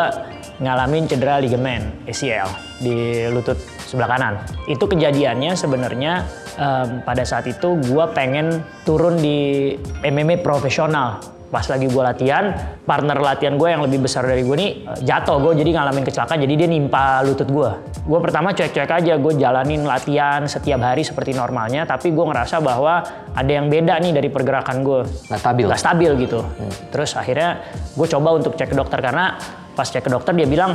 ngalamin 0.64 1.05
cedera 1.05 1.38
ligamen 1.38 2.09
ACL 2.09 2.49
di 2.80 3.28
lutut 3.28 3.61
sebelah 3.85 4.09
kanan. 4.09 4.35
Itu 4.64 4.88
kejadiannya 4.88 5.52
sebenarnya 5.54 6.25
um, 6.56 7.04
pada 7.04 7.23
saat 7.23 7.44
itu 7.44 7.76
gue 7.78 8.04
pengen 8.16 8.64
turun 8.88 9.21
di 9.21 9.73
MMA 10.00 10.40
profesional. 10.40 11.21
Pas 11.52 11.68
lagi 11.71 11.87
gue 11.87 12.02
latihan 12.02 12.50
partner 12.83 13.21
latihan 13.23 13.54
gue 13.54 13.68
yang 13.71 13.85
lebih 13.87 14.02
besar 14.02 14.26
dari 14.26 14.42
gue 14.42 14.56
nih 14.56 14.71
eh, 14.90 14.99
jatuh. 15.06 15.38
Gue 15.38 15.52
jadi 15.54 15.71
ngalamin 15.76 16.02
kecelakaan 16.02 16.40
jadi 16.42 16.54
dia 16.64 16.68
nimpa 16.73 17.23
lutut 17.23 17.47
gue 17.47 17.94
gue 18.04 18.21
pertama 18.21 18.52
cuek-cuek 18.52 18.90
aja 19.00 19.16
gue 19.16 19.33
jalanin 19.40 19.80
latihan 19.88 20.44
setiap 20.44 20.76
hari 20.85 21.00
seperti 21.00 21.33
normalnya 21.33 21.88
tapi 21.88 22.12
gue 22.12 22.21
ngerasa 22.21 22.61
bahwa 22.61 23.00
ada 23.33 23.49
yang 23.49 23.73
beda 23.73 23.97
nih 23.97 24.12
dari 24.12 24.28
pergerakan 24.28 24.85
gue 24.85 25.09
nggak 25.09 25.40
stabil? 25.40 25.64
Nggak 25.64 25.80
stabil 25.80 26.11
gitu. 26.28 26.40
Hmm. 26.44 26.73
terus 26.92 27.16
akhirnya 27.16 27.64
gue 27.97 28.06
coba 28.12 28.28
untuk 28.37 28.61
cek 28.61 28.68
ke 28.68 28.76
dokter 28.76 29.00
karena 29.00 29.40
pas 29.75 29.87
cek 29.87 30.07
ke 30.07 30.11
dokter 30.11 30.33
dia 30.35 30.47
bilang 30.47 30.73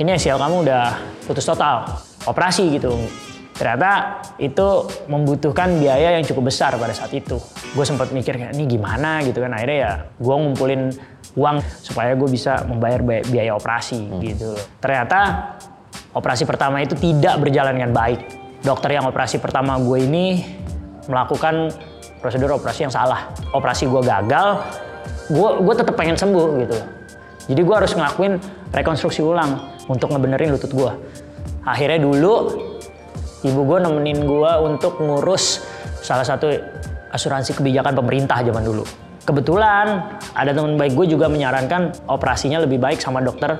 ini 0.00 0.16
ACL 0.16 0.40
kamu 0.40 0.64
udah 0.64 0.84
putus 1.28 1.44
total 1.44 2.00
operasi 2.24 2.80
gitu 2.80 2.96
ternyata 3.58 4.22
itu 4.38 4.86
membutuhkan 5.10 5.82
biaya 5.82 6.14
yang 6.14 6.22
cukup 6.22 6.54
besar 6.54 6.78
pada 6.78 6.94
saat 6.94 7.10
itu. 7.10 7.42
Gue 7.74 7.82
sempat 7.82 8.14
mikir 8.14 8.38
kayak 8.38 8.54
ini 8.54 8.70
gimana 8.70 9.18
gitu 9.26 9.42
kan 9.42 9.50
akhirnya 9.50 9.78
ya 9.82 9.92
gue 10.14 10.34
ngumpulin 10.38 10.94
uang 11.34 11.58
supaya 11.82 12.14
gue 12.14 12.28
bisa 12.30 12.62
membayar 12.70 13.02
biaya 13.02 13.58
operasi 13.58 13.98
hmm. 13.98 14.20
gitu. 14.22 14.54
Ternyata 14.78 15.50
operasi 16.14 16.46
pertama 16.46 16.78
itu 16.86 16.94
tidak 16.94 17.42
berjalan 17.42 17.74
dengan 17.74 17.90
baik. 17.90 18.20
Dokter 18.62 18.94
yang 18.94 19.10
operasi 19.10 19.42
pertama 19.42 19.74
gue 19.82 20.06
ini 20.06 20.46
melakukan 21.10 21.74
prosedur 22.22 22.54
operasi 22.54 22.86
yang 22.86 22.94
salah. 22.94 23.26
Operasi 23.50 23.90
gue 23.90 24.02
gagal, 24.06 24.62
gue 25.34 25.50
gue 25.66 25.74
tetap 25.74 25.98
pengen 25.98 26.14
sembuh 26.14 26.46
gitu. 26.62 26.78
Jadi 27.48 27.60
gue 27.64 27.74
harus 27.74 27.96
ngelakuin 27.96 28.36
rekonstruksi 28.70 29.24
ulang 29.24 29.80
untuk 29.88 30.12
ngebenerin 30.12 30.52
lutut 30.52 30.68
gue. 30.68 30.92
Akhirnya 31.64 31.98
dulu 32.04 32.54
ibu 33.42 33.60
gue 33.64 33.78
nemenin 33.80 34.20
gue 34.28 34.52
untuk 34.68 35.00
ngurus 35.00 35.64
salah 36.04 36.28
satu 36.28 36.52
asuransi 37.08 37.56
kebijakan 37.56 37.96
pemerintah 37.96 38.44
zaman 38.44 38.62
dulu. 38.62 38.84
Kebetulan 39.24 40.16
ada 40.32 40.50
teman 40.52 40.76
baik 40.80 40.96
gue 40.96 41.16
juga 41.16 41.28
menyarankan 41.28 42.08
operasinya 42.08 42.64
lebih 42.64 42.80
baik 42.80 43.00
sama 43.00 43.20
dokter 43.20 43.56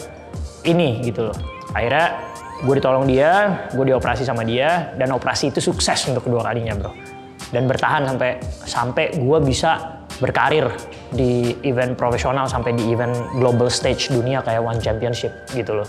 ini 0.64 1.00
gitu 1.04 1.28
loh. 1.28 1.36
Akhirnya 1.76 2.16
gue 2.64 2.74
ditolong 2.80 3.04
dia, 3.04 3.64
gue 3.72 3.84
dioperasi 3.92 4.24
sama 4.24 4.42
dia, 4.42 4.92
dan 4.96 5.12
operasi 5.12 5.52
itu 5.52 5.60
sukses 5.60 6.08
untuk 6.08 6.26
kedua 6.28 6.42
kalinya 6.44 6.74
bro. 6.76 6.92
Dan 7.48 7.64
bertahan 7.68 8.04
sampai 8.04 8.30
sampai 8.64 9.04
gue 9.16 9.38
bisa 9.44 10.00
berkarir 10.20 10.68
di 11.12 11.56
event 11.64 11.96
profesional 11.96 12.44
sampai 12.48 12.76
di 12.76 12.92
event 12.92 13.14
global 13.36 13.72
stage 13.72 14.12
dunia 14.12 14.44
kayak 14.44 14.60
One 14.60 14.80
Championship 14.80 15.32
gitu 15.56 15.82
loh. 15.82 15.88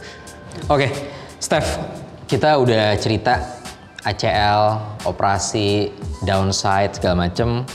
Oke, 0.71 0.91
Steph, 1.39 1.79
kita 2.27 2.59
udah 2.59 2.95
cerita 2.99 3.59
ACL, 4.07 4.79
operasi, 5.03 5.91
downside 6.23 6.95
segala 6.95 7.27
macem 7.27 7.67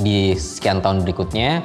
di 0.00 0.32
sekian 0.36 0.80
tahun 0.80 1.04
berikutnya. 1.04 1.60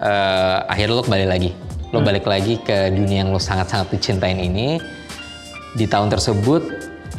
eh, 0.00 0.58
akhirnya 0.64 0.96
lo 0.96 1.04
kembali 1.04 1.26
lagi, 1.28 1.52
lo 1.92 2.00
balik 2.00 2.24
lagi 2.24 2.56
ke 2.56 2.88
dunia 2.88 3.20
yang 3.20 3.36
lo 3.36 3.36
sangat-sangat 3.36 3.92
dicintain 3.92 4.40
ini. 4.40 4.80
Di 5.76 5.84
tahun 5.84 6.08
tersebut 6.08 6.64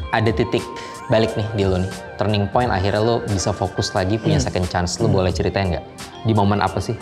ada 0.10 0.32
titik 0.34 0.66
balik 1.14 1.38
nih 1.38 1.46
di 1.54 1.64
lo 1.70 1.78
nih, 1.78 1.92
turning 2.18 2.50
point. 2.50 2.74
Akhirnya 2.74 3.06
lo 3.06 3.16
bisa 3.30 3.54
fokus 3.54 3.94
lagi 3.94 4.18
punya 4.18 4.42
second 4.42 4.66
chance. 4.66 4.98
Lo 4.98 5.08
boleh 5.14 5.30
ceritain 5.30 5.78
nggak? 5.78 5.86
Di 6.26 6.34
momen 6.38 6.62
apa 6.62 6.78
sih? 6.78 6.94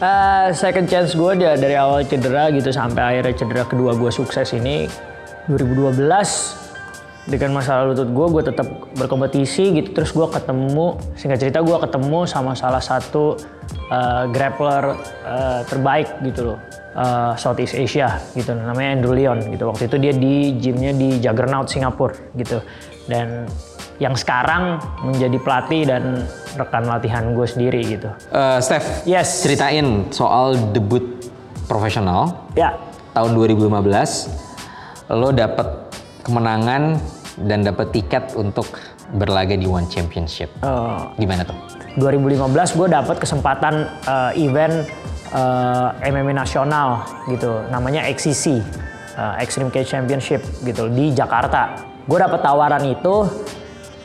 Eh, 0.00 0.48
second 0.56 0.88
chance 0.88 1.12
gue 1.12 1.32
dia 1.36 1.60
dari 1.60 1.76
awal 1.76 2.08
cedera 2.08 2.48
gitu 2.48 2.72
sampai 2.72 3.02
akhirnya 3.20 3.36
cedera 3.36 3.68
kedua 3.68 3.92
gue 3.92 4.08
sukses 4.08 4.56
ini. 4.56 4.88
2012 5.52 6.00
dengan 7.28 7.60
masalah 7.60 7.92
lutut 7.92 8.08
gue 8.08 8.26
gue 8.32 8.42
tetap 8.48 8.64
berkompetisi 8.96 9.76
gitu. 9.76 9.92
Terus 9.92 10.16
gue 10.16 10.24
ketemu 10.24 10.96
singkat 11.20 11.38
cerita 11.44 11.60
gue 11.60 11.76
ketemu 11.84 12.24
sama 12.24 12.56
salah 12.56 12.80
satu 12.80 13.36
eh, 13.92 14.24
grappler 14.32 14.96
eh, 15.28 15.60
terbaik 15.68 16.08
gitu 16.24 16.56
loh 16.56 16.58
eh, 16.96 17.32
Southeast 17.36 17.76
Asia 17.76 18.24
gitu. 18.32 18.56
Namanya 18.56 18.96
Andrew 18.96 19.12
Leon 19.12 19.52
gitu. 19.52 19.68
Waktu 19.68 19.84
itu 19.84 19.96
dia 20.00 20.12
di 20.16 20.56
gymnya 20.56 20.96
di 20.96 21.20
Juggernaut 21.20 21.68
Singapura 21.68 22.16
gitu. 22.40 22.64
Dan 23.04 23.44
yang 24.00 24.16
sekarang 24.16 24.80
menjadi 25.04 25.36
pelatih 25.38 25.82
dan 25.84 26.24
rekan 26.56 26.88
latihan 26.88 27.30
gue 27.30 27.44
sendiri 27.44 27.80
gitu 27.86 28.08
Eh, 28.32 28.58
Steph, 28.58 29.04
Yes. 29.04 29.44
ceritain 29.44 30.08
soal 30.10 30.56
debut 30.72 31.04
profesional 31.68 32.48
ya 32.56 32.74
tahun 33.12 33.36
2015 33.36 33.68
lo 35.12 35.30
dapet 35.30 35.68
kemenangan 36.22 36.96
dan 37.38 37.60
dapet 37.60 37.92
tiket 37.92 38.32
untuk 38.34 38.66
berlaga 39.10 39.52
di 39.52 39.64
One 39.64 39.86
Championship. 39.86 40.48
eh, 40.56 40.98
Gimana 41.16 41.44
tuh? 41.44 41.56
2015 41.96 42.40
gue 42.74 42.88
dapat 42.88 43.16
kesempatan 43.18 43.74
eh, 44.00 44.32
event 44.40 44.86
eh, 45.30 46.08
MMA 46.08 46.32
nasional 46.32 47.04
gitu 47.26 47.68
namanya 47.68 48.06
XCC 48.06 48.64
eh, 49.12 49.34
Extreme 49.38 49.68
Cage 49.68 49.90
Championship 49.90 50.40
gitu 50.62 50.88
di 50.88 51.12
Jakarta 51.12 51.74
gue 52.00 52.16
dapat 52.16 52.40
tawaran 52.40 52.82
itu 52.82 53.14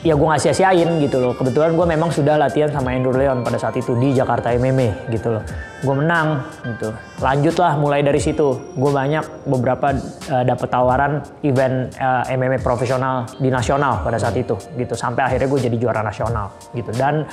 ya 0.04 0.12
gue 0.12 0.26
nggak 0.26 0.42
sia-siain 0.42 1.00
gitu 1.00 1.16
loh. 1.22 1.32
Kebetulan 1.32 1.72
gue 1.72 1.86
memang 1.88 2.10
sudah 2.12 2.36
latihan 2.36 2.68
sama 2.68 2.92
Andrew 2.92 3.16
Leon 3.16 3.40
pada 3.40 3.56
saat 3.56 3.78
itu 3.78 3.96
di 3.96 4.12
Jakarta 4.12 4.52
MMA 4.52 5.08
gitu 5.08 5.38
loh. 5.38 5.42
Gue 5.80 5.94
menang 5.96 6.44
gitu. 6.66 6.92
Lanjutlah 7.22 7.80
mulai 7.80 8.04
dari 8.04 8.20
situ. 8.20 8.76
Gue 8.76 8.90
banyak 8.92 9.48
beberapa 9.48 9.96
eh, 10.28 10.44
dapat 10.44 10.68
tawaran 10.68 11.12
event 11.46 11.94
eh, 11.96 12.34
MMA 12.36 12.60
profesional 12.60 13.24
di 13.40 13.48
nasional 13.48 14.04
pada 14.04 14.20
saat 14.20 14.36
itu 14.36 14.58
gitu. 14.76 14.92
Sampai 14.92 15.24
akhirnya 15.24 15.48
gue 15.48 15.60
jadi 15.70 15.76
juara 15.80 16.00
nasional 16.04 16.52
gitu. 16.76 16.92
Dan 16.92 17.24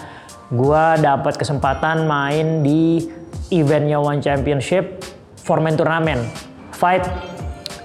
gue 0.54 0.84
dapat 1.02 1.36
kesempatan 1.36 2.06
main 2.08 2.62
di 2.64 3.04
eventnya 3.52 4.00
One 4.00 4.22
Championship 4.24 5.04
four 5.44 5.60
man 5.60 5.76
turnamen. 5.76 6.24
Fight 6.74 7.04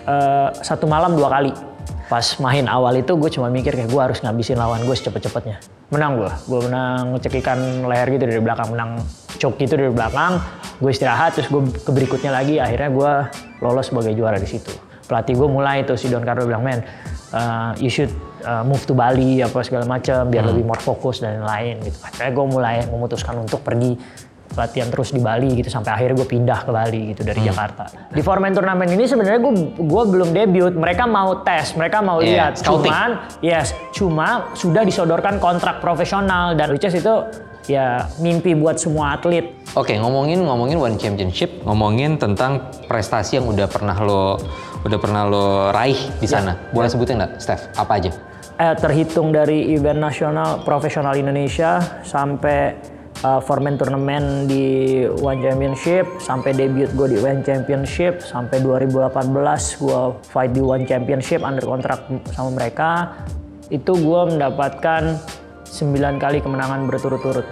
eh, 0.06 0.48
satu 0.64 0.86
malam 0.86 1.18
dua 1.18 1.28
kali 1.28 1.67
pas 2.08 2.24
main 2.40 2.64
awal 2.66 2.96
itu 2.96 3.12
gue 3.14 3.30
cuma 3.30 3.52
mikir 3.52 3.76
kayak 3.76 3.92
gue 3.92 4.02
harus 4.02 4.18
ngabisin 4.24 4.56
lawan 4.56 4.80
gue 4.82 4.96
secepet-cepetnya 4.96 5.60
menang 5.88 6.20
gue 6.20 6.32
gue 6.48 6.60
menang 6.68 7.16
cekikan 7.16 7.88
leher 7.88 8.08
gitu 8.12 8.24
dari 8.28 8.42
belakang. 8.44 8.68
Menang 8.72 8.90
choke 9.40 9.56
gitu 9.60 9.80
dari 9.80 9.92
belakang. 9.92 10.40
Gue 10.78 10.92
istirahat 10.92 11.34
terus 11.36 11.48
gue 11.48 11.62
ke 11.64 11.90
berikutnya 11.90 12.32
lagi. 12.32 12.60
Akhirnya 12.60 12.90
gue 12.92 13.12
lolos 13.64 13.88
sebagai 13.88 14.12
juara 14.12 14.36
di 14.36 14.48
situ. 14.48 14.72
Pelatih 15.08 15.40
gue 15.40 15.48
mulai 15.48 15.88
tuh 15.88 15.96
si 15.96 16.12
Don 16.12 16.20
Carlo 16.20 16.44
bilang 16.44 16.60
men 16.60 16.84
uh, 17.32 17.72
you 17.80 17.88
should 17.88 18.12
uh, 18.44 18.60
move 18.60 18.84
to 18.84 18.92
Bali 18.92 19.40
apa 19.40 19.64
segala 19.64 19.88
macam 19.88 20.28
biar 20.28 20.44
lebih 20.52 20.68
more 20.68 20.80
fokus 20.84 21.24
dan 21.24 21.40
lain-lain 21.40 21.80
gitu. 21.88 21.96
Akhirnya 22.04 22.32
gue 22.36 22.46
mulai 22.52 22.76
memutuskan 22.84 23.40
untuk 23.40 23.64
pergi 23.64 23.96
latihan 24.58 24.90
terus 24.90 25.14
di 25.14 25.22
Bali 25.22 25.54
gitu 25.54 25.70
sampai 25.70 25.94
akhirnya 25.94 26.18
gue 26.18 26.28
pindah 26.28 26.66
ke 26.66 26.70
Bali 26.74 27.14
gitu 27.14 27.22
dari 27.22 27.40
Jakarta. 27.40 27.86
Di 28.10 28.20
Foreman 28.20 28.50
turnamen 28.50 28.90
ini 28.90 29.06
sebenarnya 29.06 29.38
gue 29.38 29.52
gue 29.78 30.02
belum 30.10 30.34
debut, 30.34 30.74
mereka 30.74 31.06
mau 31.06 31.38
tes, 31.46 31.78
mereka 31.78 32.02
mau 32.02 32.18
Iya, 32.18 32.50
lihat. 32.50 32.52
scouting. 32.58 32.90
Cuman 32.90 33.10
yes, 33.38 33.70
cuma 33.94 34.28
sudah 34.52 34.82
disodorkan 34.82 35.38
kontrak 35.38 35.78
profesional 35.78 36.58
dan 36.58 36.74
which 36.74 36.82
is 36.82 36.98
itu 36.98 37.22
ya 37.68 38.08
mimpi 38.18 38.56
buat 38.56 38.80
semua 38.80 39.14
atlet. 39.14 39.54
Oke, 39.76 39.94
ngomongin 39.94 40.42
ngomongin 40.42 40.80
One 40.80 40.96
Championship, 40.98 41.62
ngomongin 41.62 42.16
tentang 42.18 42.66
prestasi 42.88 43.38
yang 43.38 43.46
udah 43.46 43.68
pernah 43.70 43.94
lo 44.00 44.40
udah 44.82 44.98
pernah 44.98 45.22
lo 45.28 45.68
raih 45.70 45.98
di 46.18 46.26
sana. 46.26 46.56
Boleh 46.72 46.88
sebutin 46.88 47.20
nggak, 47.20 47.38
Steph? 47.38 47.68
Apa 47.76 48.00
aja? 48.00 48.10
Eh, 48.58 48.74
terhitung 48.74 49.30
dari 49.30 49.70
event 49.70 50.02
nasional 50.02 50.66
profesional 50.66 51.14
Indonesia 51.14 51.78
sampai 52.02 52.74
uh, 53.24 53.40
foreman 53.42 53.74
turnamen 53.78 54.46
di 54.46 55.02
One 55.08 55.42
Championship 55.42 56.06
sampai 56.22 56.54
debut 56.54 56.90
gue 56.94 57.16
di 57.16 57.18
One 57.18 57.42
Championship 57.42 58.22
sampai 58.22 58.62
2018 58.62 59.34
gue 59.82 60.00
fight 60.30 60.52
di 60.54 60.62
One 60.62 60.84
Championship 60.86 61.42
under 61.42 61.64
kontrak 61.64 62.06
sama 62.34 62.50
mereka. 62.54 63.16
Itu 63.68 63.98
gue 63.98 64.20
mendapatkan 64.34 65.18
9 65.68 66.22
kali 66.22 66.38
kemenangan 66.40 66.88
berturut-turut. 66.88 67.44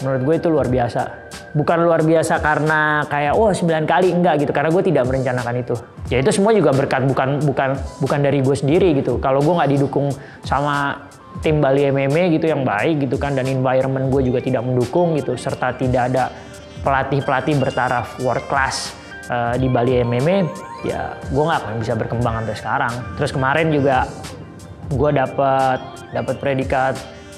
Menurut 0.00 0.22
gue 0.24 0.34
itu 0.40 0.48
luar 0.48 0.68
biasa. 0.70 1.28
Bukan 1.52 1.78
luar 1.80 2.04
biasa 2.04 2.40
karena 2.40 3.04
kayak 3.08 3.36
wah 3.36 3.52
9 3.52 3.84
kali. 3.84 4.08
Enggak 4.16 4.40
gitu 4.40 4.52
karena 4.56 4.72
gue 4.72 4.82
tidak 4.88 5.04
merencanakan 5.04 5.54
itu. 5.60 5.74
Ya 6.08 6.24
itu 6.24 6.32
semua 6.32 6.56
juga 6.56 6.72
berkat 6.72 7.04
bukan 7.04 7.44
bukan 7.44 7.76
bukan 8.00 8.18
dari 8.24 8.40
gue 8.40 8.56
sendiri 8.56 8.96
gitu. 8.96 9.20
Kalau 9.20 9.44
gue 9.44 9.52
nggak 9.52 9.70
didukung 9.76 10.08
sama 10.40 11.04
tim 11.44 11.62
Bali 11.62 11.86
MMA 11.88 12.34
gitu 12.34 12.50
yang 12.50 12.66
baik 12.66 13.06
gitu 13.06 13.16
kan 13.20 13.38
dan 13.38 13.46
environment 13.46 14.10
gue 14.10 14.26
juga 14.26 14.42
tidak 14.42 14.66
mendukung 14.66 15.14
gitu 15.14 15.38
serta 15.38 15.76
tidak 15.76 16.10
ada 16.12 16.34
pelatih-pelatih 16.82 17.54
bertaraf 17.62 18.18
world 18.22 18.44
class 18.50 18.96
eh, 19.30 19.54
di 19.60 19.70
Bali 19.70 20.02
MMA 20.02 20.38
ya 20.82 21.14
gue 21.30 21.42
nggak 21.42 21.58
akan 21.62 21.74
bisa 21.78 21.94
berkembang 21.94 22.42
sampai 22.42 22.56
sekarang 22.58 22.94
terus 23.14 23.30
kemarin 23.30 23.70
juga 23.70 24.08
gue 24.90 25.10
dapat 25.14 25.78
dapat 26.10 26.36
predikat 26.40 26.94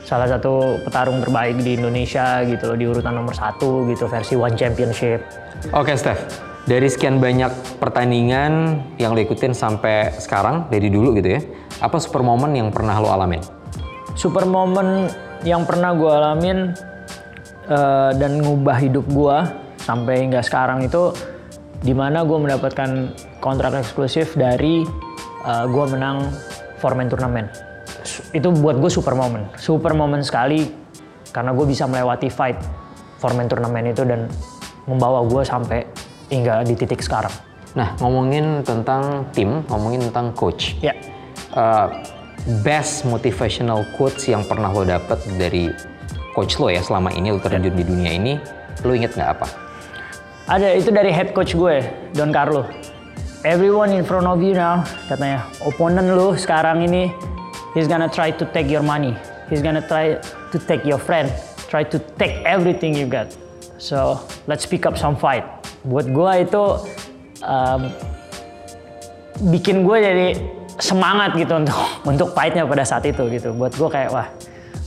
salah 0.07 0.27
satu 0.27 0.81
petarung 0.83 1.23
terbaik 1.23 1.61
di 1.61 1.79
Indonesia 1.79 2.43
gitu 2.43 2.73
loh 2.73 2.79
di 2.79 2.87
urutan 2.89 3.15
nomor 3.15 3.37
satu 3.37 3.87
gitu 3.91 4.11
versi 4.11 4.35
One 4.35 4.57
Championship 4.59 5.23
Oke, 5.77 5.93
Steph. 5.93 6.41
Dari 6.65 6.89
sekian 6.89 7.21
banyak 7.21 7.77
pertandingan 7.77 8.81
yang 8.97 9.13
lo 9.13 9.21
ikutin 9.21 9.53
sampai 9.53 10.09
sekarang 10.17 10.73
dari 10.73 10.89
dulu 10.89 11.13
gitu 11.21 11.37
ya, 11.37 11.41
apa 11.85 12.01
super 12.01 12.25
momen 12.25 12.57
yang 12.57 12.73
pernah 12.73 12.97
lo 12.97 13.13
alamin? 13.13 13.45
Super 14.21 14.45
moment 14.45 15.09
yang 15.41 15.65
pernah 15.65 15.97
gue 15.97 16.12
alamin 16.12 16.77
eh, 17.65 18.11
dan 18.21 18.45
ngubah 18.45 18.77
hidup 18.77 19.09
gue 19.09 19.37
sampai 19.81 20.29
hingga 20.29 20.45
sekarang 20.45 20.85
itu 20.85 21.17
di 21.81 21.97
mana 21.97 22.29
gue 22.29 22.37
mendapatkan 22.37 23.17
kontrak 23.41 23.73
eksklusif 23.81 24.37
dari 24.37 24.85
gue 25.49 25.85
menang 25.89 26.29
four-man 26.77 27.09
turnamen 27.09 27.49
itu 28.33 28.49
buat 28.53 28.79
gue 28.79 28.91
super 28.91 29.15
moment. 29.17 29.50
Super 29.59 29.93
moment 29.97 30.23
sekali 30.23 30.69
karena 31.31 31.55
gue 31.55 31.67
bisa 31.67 31.87
melewati 31.87 32.29
fight 32.31 32.59
four-man 33.23 33.47
turnamen 33.47 33.91
itu 33.91 34.03
dan 34.03 34.27
membawa 34.89 35.23
gue 35.27 35.43
sampai 35.45 35.87
hingga 36.31 36.62
di 36.67 36.75
titik 36.75 37.03
sekarang. 37.03 37.33
Nah, 37.79 37.95
ngomongin 38.03 38.67
tentang 38.67 39.31
tim, 39.31 39.62
ngomongin 39.71 40.11
tentang 40.11 40.35
coach. 40.35 40.75
ya. 40.83 40.95
Uh, 41.55 41.91
best 42.65 43.05
motivational 43.05 43.85
quotes 43.97 44.25
yang 44.29 44.45
pernah 44.47 44.73
lo 44.73 44.85
dapet 44.87 45.21
dari 45.37 45.69
coach 46.33 46.57
lo 46.57 46.73
ya 46.73 46.81
selama 46.81 47.13
ini 47.13 47.35
lo 47.35 47.41
terjun 47.43 47.75
di 47.75 47.85
dunia 47.85 48.13
ini, 48.17 48.35
lo 48.87 48.93
inget 48.97 49.13
nggak 49.17 49.31
apa? 49.37 49.47
Ada 50.51 50.75
itu 50.75 50.91
dari 50.91 51.15
head 51.15 51.31
coach 51.31 51.55
gue, 51.55 51.85
Don 52.17 52.35
Carlo. 52.35 52.67
Everyone 53.47 53.95
in 53.95 54.05
front 54.05 54.27
of 54.27 54.43
you 54.43 54.53
now, 54.53 54.85
katanya, 55.09 55.47
opponent 55.65 56.13
lu 56.13 56.37
sekarang 56.37 56.85
ini, 56.85 57.09
he's 57.73 57.89
gonna 57.89 58.11
try 58.11 58.29
to 58.35 58.45
take 58.53 58.69
your 58.69 58.85
money. 58.85 59.17
He's 59.49 59.63
gonna 59.63 59.83
try 59.83 60.19
to 60.53 60.59
take 60.67 60.85
your 60.85 60.99
friend. 60.99 61.31
Try 61.71 61.87
to 61.87 62.03
take 62.19 62.43
everything 62.43 62.99
you 62.99 63.07
got. 63.07 63.31
So, 63.79 64.21
let's 64.51 64.67
pick 64.67 64.85
up 64.85 64.99
some 64.99 65.15
fight. 65.17 65.47
Buat 65.87 66.13
gue 66.13 66.33
itu 66.45 66.65
um, 67.47 67.95
bikin 69.55 69.87
gue 69.89 69.97
jadi 70.03 70.29
semangat 70.81 71.37
gitu 71.37 71.55
untuk 71.55 71.77
untuk 72.11 72.29
fightnya 72.33 72.67
pada 72.67 72.83
saat 72.83 73.05
itu 73.05 73.23
gitu. 73.31 73.53
Buat 73.55 73.77
gue 73.77 73.89
kayak 73.89 74.11
wah 74.11 74.29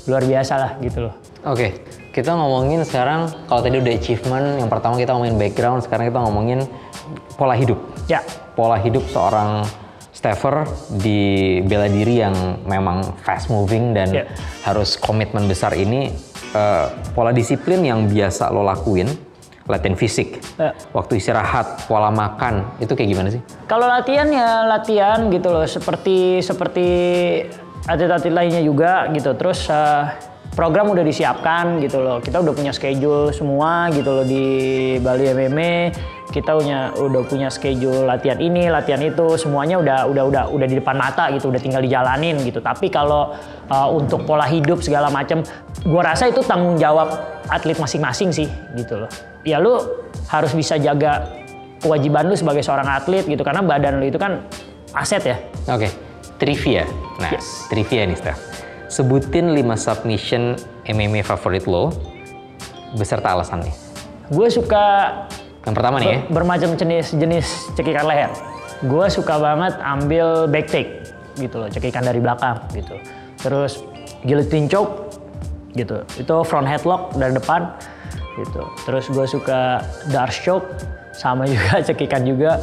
luar 0.06 0.24
biasa 0.26 0.54
lah 0.60 0.72
gitu 0.84 1.08
loh. 1.08 1.16
Oke, 1.44 1.80
kita 2.12 2.36
ngomongin 2.36 2.84
sekarang 2.84 3.28
kalau 3.48 3.62
tadi 3.64 3.80
udah 3.80 3.94
achievement, 3.94 4.60
yang 4.60 4.68
pertama 4.68 4.96
kita 4.96 5.12
ngomongin 5.12 5.36
background, 5.36 5.80
sekarang 5.84 6.08
kita 6.08 6.20
ngomongin 6.20 6.60
pola 7.36 7.56
hidup. 7.56 7.80
Ya, 8.08 8.20
Pola 8.54 8.78
hidup 8.78 9.02
seorang 9.10 9.66
staffer 10.14 10.64
di 10.94 11.58
bela 11.66 11.90
diri 11.90 12.22
yang 12.22 12.62
memang 12.64 13.18
fast 13.26 13.50
moving 13.50 13.92
dan 13.92 14.14
Ya. 14.14 14.24
harus 14.62 14.94
komitmen 14.96 15.50
besar 15.50 15.74
ini, 15.74 16.14
eh, 16.54 16.86
pola 17.12 17.34
disiplin 17.34 17.82
yang 17.82 18.06
biasa 18.06 18.54
lo 18.54 18.62
lakuin, 18.62 19.10
latihan 19.68 19.96
fisik. 19.96 20.44
Ya. 20.60 20.76
Waktu 20.92 21.24
istirahat, 21.24 21.88
pola 21.88 22.12
makan, 22.12 22.68
itu 22.84 22.92
kayak 22.94 23.10
gimana 23.16 23.30
sih? 23.32 23.42
Kalau 23.68 23.88
latihan 23.88 24.28
ya 24.28 24.68
latihan 24.68 25.32
gitu 25.32 25.48
loh, 25.52 25.64
seperti 25.64 26.44
seperti 26.44 26.88
atlet-atlet 27.88 28.34
lainnya 28.34 28.62
juga 28.64 29.08
gitu. 29.16 29.32
Terus 29.40 29.68
eh, 29.72 30.04
program 30.54 30.92
udah 30.92 31.04
disiapkan 31.04 31.80
gitu 31.80 32.04
loh. 32.04 32.20
Kita 32.20 32.44
udah 32.44 32.54
punya 32.54 32.76
schedule 32.76 33.32
semua 33.32 33.88
gitu 33.96 34.10
loh 34.12 34.26
di 34.28 34.46
Bali 35.00 35.32
MMA. 35.32 35.74
Kita 36.34 36.58
punya 36.58 36.90
udah 36.98 37.24
punya 37.30 37.48
schedule 37.54 38.10
latihan 38.10 38.42
ini, 38.42 38.66
latihan 38.66 38.98
itu, 39.06 39.38
semuanya 39.38 39.78
udah 39.78 40.10
udah 40.10 40.24
udah 40.34 40.44
udah 40.50 40.68
di 40.68 40.82
depan 40.82 40.98
mata 40.98 41.30
gitu, 41.30 41.54
udah 41.54 41.62
tinggal 41.62 41.80
dijalanin 41.80 42.42
gitu. 42.44 42.60
Tapi 42.60 42.92
kalau 42.92 43.32
eh, 43.72 43.88
untuk 43.96 44.28
pola 44.28 44.44
hidup 44.44 44.84
segala 44.84 45.08
macam, 45.08 45.40
gua 45.88 46.12
rasa 46.12 46.28
itu 46.28 46.44
tanggung 46.44 46.76
jawab 46.76 47.16
atlet 47.48 47.80
masing-masing 47.80 48.36
sih 48.36 48.48
gitu 48.76 49.08
loh. 49.08 49.12
Ya 49.44 49.60
lu 49.60 49.76
harus 50.28 50.52
bisa 50.52 50.76
jaga 50.76 51.28
kewajiban 51.80 52.32
lu 52.32 52.36
sebagai 52.36 52.64
seorang 52.64 52.88
atlet 52.88 53.28
gitu 53.28 53.44
karena 53.44 53.60
badan 53.60 54.00
lu 54.00 54.08
itu 54.08 54.16
kan 54.16 54.40
aset 54.92 55.24
ya. 55.26 55.38
Oke, 55.68 55.92
trivia. 56.38 56.88
Nah, 57.20 57.32
Yes. 57.32 57.68
trivia 57.68 58.08
nih, 58.08 58.16
Steph. 58.16 58.40
Sebutin 58.88 59.52
5 59.52 59.76
submission 59.76 60.56
MMA 60.86 61.22
favorit 61.22 61.66
lo 61.66 61.92
beserta 62.94 63.34
alasannya. 63.34 63.74
Gue 64.30 64.48
suka 64.48 65.12
Yang 65.66 65.76
pertama 65.76 65.96
nih 65.98 66.08
ya. 66.08 66.18
ber- 66.28 66.44
bermacam 66.44 66.76
jenis-jenis 66.76 67.48
cekikan 67.74 68.06
leher. 68.06 68.32
Gue 68.84 69.08
suka 69.08 69.36
banget 69.36 69.76
ambil 69.80 70.46
back 70.46 70.68
take 70.68 70.92
gitu 71.36 71.58
loh, 71.58 71.68
cekikan 71.68 72.04
dari 72.04 72.20
belakang 72.20 72.60
gitu. 72.72 72.96
Terus 73.40 73.82
guillotine 74.22 74.68
choke 74.68 75.20
gitu. 75.74 76.04
Itu 76.16 76.44
front 76.44 76.68
headlock 76.68 77.12
dari 77.14 77.34
depan 77.34 77.74
gitu. 78.36 78.64
Terus 78.84 79.06
gue 79.08 79.26
suka 79.26 79.82
dark 80.08 80.34
choke 80.34 80.68
sama 81.12 81.46
juga 81.52 81.80
cekikan 81.80 82.24
juga. 82.24 82.60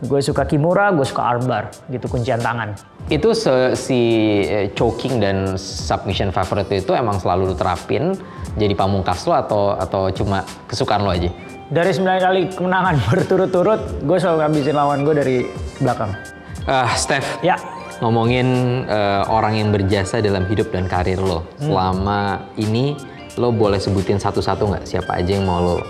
Gue 0.00 0.24
suka 0.24 0.48
kimura, 0.48 0.88
gue 0.90 1.04
suka 1.04 1.20
armbar 1.28 1.68
gitu 1.86 2.08
kuncian 2.08 2.40
tangan. 2.40 2.72
Itu 3.12 3.36
se- 3.36 3.76
si 3.76 4.00
eh, 4.42 4.72
choking 4.72 5.20
dan 5.20 5.60
submission 5.60 6.32
favorit 6.32 6.72
itu 6.72 6.96
emang 6.96 7.20
selalu 7.20 7.52
lu 7.52 7.54
terapin 7.54 8.16
jadi 8.56 8.72
pamungkas 8.72 9.28
lo 9.28 9.36
atau 9.36 9.76
atau 9.76 10.08
cuma 10.08 10.40
kesukaan 10.64 11.04
lo 11.04 11.12
aja? 11.12 11.28
Dari 11.68 11.92
9 11.92 12.02
kali 12.16 12.40
kemenangan 12.48 12.96
berturut-turut, 13.12 14.00
gue 14.00 14.16
selalu 14.16 14.36
ngabisin 14.40 14.72
lawan 14.72 15.04
gue 15.04 15.14
dari 15.14 15.36
belakang. 15.78 16.16
Ah, 16.64 16.88
Steph, 16.96 17.36
Ya, 17.44 17.60
ngomongin 18.00 18.48
eh, 18.88 19.22
orang 19.28 19.60
yang 19.60 19.68
berjasa 19.68 20.24
dalam 20.24 20.48
hidup 20.48 20.72
dan 20.72 20.88
karir 20.88 21.20
lo. 21.20 21.44
Selama 21.60 22.40
ini 22.56 22.96
lo 23.40 23.48
boleh 23.48 23.80
sebutin 23.80 24.20
satu-satu 24.20 24.68
nggak 24.68 24.84
siapa 24.84 25.16
aja 25.16 25.40
yang 25.40 25.48
mau 25.48 25.64
lo 25.64 25.80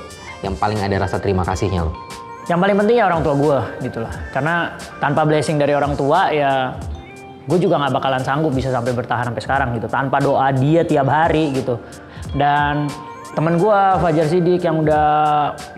yang 0.47 0.55
paling 0.55 0.79
ada 0.79 1.03
rasa 1.03 1.19
terima 1.19 1.43
kasihnya 1.43 1.85
lo? 1.85 1.93
yang 2.51 2.59
paling 2.59 2.77
penting 2.83 2.99
ya 2.99 3.07
orang 3.07 3.23
tua 3.23 3.35
gue 3.39 3.59
gitu 3.87 3.99
lah. 4.03 4.13
Karena 4.35 4.55
tanpa 4.99 5.23
blessing 5.23 5.55
dari 5.55 5.71
orang 5.71 5.95
tua 5.95 6.35
ya 6.35 6.75
gue 7.47 7.59
juga 7.63 7.79
nggak 7.79 7.95
bakalan 7.95 8.23
sanggup 8.27 8.51
bisa 8.51 8.75
sampai 8.75 8.91
bertahan 8.91 9.31
sampai 9.31 9.43
sekarang 9.43 9.69
gitu. 9.79 9.87
Tanpa 9.87 10.19
doa 10.19 10.51
dia 10.51 10.83
tiap 10.83 11.07
hari 11.07 11.55
gitu. 11.55 11.79
Dan 12.35 12.91
temen 13.39 13.55
gue 13.55 13.81
Fajar 14.03 14.27
Sidik 14.27 14.67
yang 14.67 14.83
udah 14.83 15.07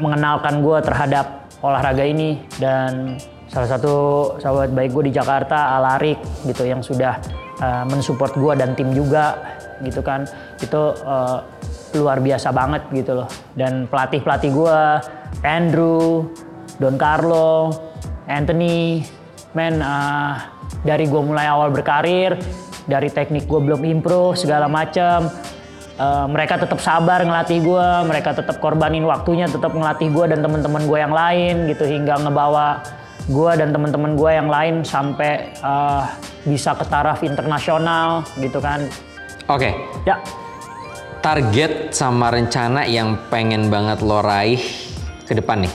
mengenalkan 0.01 0.65
gue 0.65 0.79
terhadap 0.81 1.45
olahraga 1.61 2.03
ini 2.09 2.41
dan 2.57 3.21
salah 3.53 3.69
satu 3.69 3.95
sahabat 4.41 4.73
baik 4.73 4.97
gue 4.97 5.13
di 5.13 5.15
Jakarta 5.15 5.77
Alarik 5.77 6.17
gitu 6.49 6.65
yang 6.65 6.81
sudah 6.81 7.21
uh, 7.61 7.85
mensupport 7.85 8.33
gue 8.33 8.53
dan 8.57 8.73
tim 8.73 8.97
juga 8.97 9.37
gitu 9.85 10.01
kan 10.01 10.25
itu 10.63 10.83
uh, 11.03 11.43
luar 11.99 12.23
biasa 12.23 12.55
banget 12.55 12.83
gitu 12.95 13.23
loh 13.23 13.29
dan 13.59 13.85
pelatih 13.91 14.23
pelatih 14.25 14.51
gue 14.55 14.81
Andrew 15.45 16.31
Don 16.81 16.97
Carlo 16.97 17.75
Anthony 18.31 19.05
men 19.53 19.83
uh, 19.85 20.41
dari 20.87 21.05
gue 21.07 21.23
mulai 21.23 21.51
awal 21.51 21.69
berkarir 21.75 22.39
dari 22.89 23.13
teknik 23.13 23.45
gue 23.47 23.61
belum 23.61 23.83
improve 23.85 24.39
segala 24.41 24.67
macam 24.67 25.29
Uh, 26.03 26.25
mereka 26.25 26.57
tetap 26.57 26.81
sabar 26.81 27.21
ngelatih 27.21 27.61
gue, 27.61 27.89
mereka 28.09 28.33
tetap 28.33 28.57
korbanin 28.65 29.05
waktunya, 29.05 29.45
tetap 29.45 29.77
ngelatih 29.77 30.09
gue 30.09 30.25
dan 30.25 30.41
teman-teman 30.41 30.89
gue 30.89 30.99
yang 30.99 31.13
lain 31.13 31.69
gitu 31.69 31.85
hingga 31.85 32.17
ngebawa 32.17 32.81
gue 33.29 33.53
dan 33.61 33.77
teman-teman 33.77 34.17
gue 34.17 34.31
yang 34.33 34.49
lain 34.49 34.75
sampai 34.83 35.53
uh, 35.61 36.09
bisa 36.49 36.73
ke 36.75 36.89
taraf 36.89 37.21
internasional 37.21 38.25
gitu 38.41 38.57
kan. 38.59 38.89
Oke, 39.53 39.69
Ya, 40.09 40.17
target 41.21 41.93
sama 41.93 42.33
rencana 42.33 42.89
yang 42.89 43.21
pengen 43.29 43.69
banget 43.69 44.01
lo 44.01 44.25
raih 44.25 44.59
ke 45.29 45.37
depan 45.37 45.69
nih. 45.69 45.73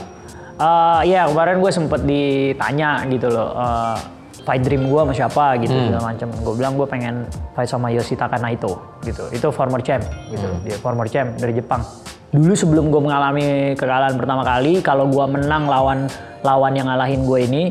Uh, 0.58 1.06
ya 1.06 1.30
kemarin 1.30 1.62
gue 1.62 1.70
sempet 1.70 2.02
ditanya 2.02 3.06
gitu 3.06 3.30
loh, 3.30 3.54
uh, 3.54 3.94
fight 4.42 4.66
dream 4.66 4.90
gue 4.90 5.00
sama 5.06 5.14
siapa 5.14 5.62
gitu 5.62 5.70
segala 5.70 6.10
macam. 6.10 6.28
Gue 6.42 6.54
bilang 6.58 6.74
gue 6.74 6.86
pengen 6.90 7.22
fight 7.54 7.70
sama 7.70 7.94
Yoshitaka 7.94 8.42
Naito 8.42 8.98
gitu. 9.06 9.30
Itu 9.30 9.54
former 9.54 9.78
champ 9.86 10.02
gitu, 10.26 10.48
dia 10.66 10.74
former 10.82 11.06
champ 11.06 11.38
dari 11.38 11.54
Jepang. 11.54 11.86
Dulu 12.34 12.58
sebelum 12.58 12.90
gue 12.90 12.98
mengalami 12.98 13.78
kekalahan 13.78 14.18
pertama 14.18 14.42
kali, 14.42 14.82
kalau 14.82 15.06
gue 15.06 15.22
menang 15.30 15.70
lawan 15.70 16.10
lawan 16.42 16.74
yang 16.74 16.90
ngalahin 16.90 17.22
gue 17.22 17.38
ini, 17.46 17.62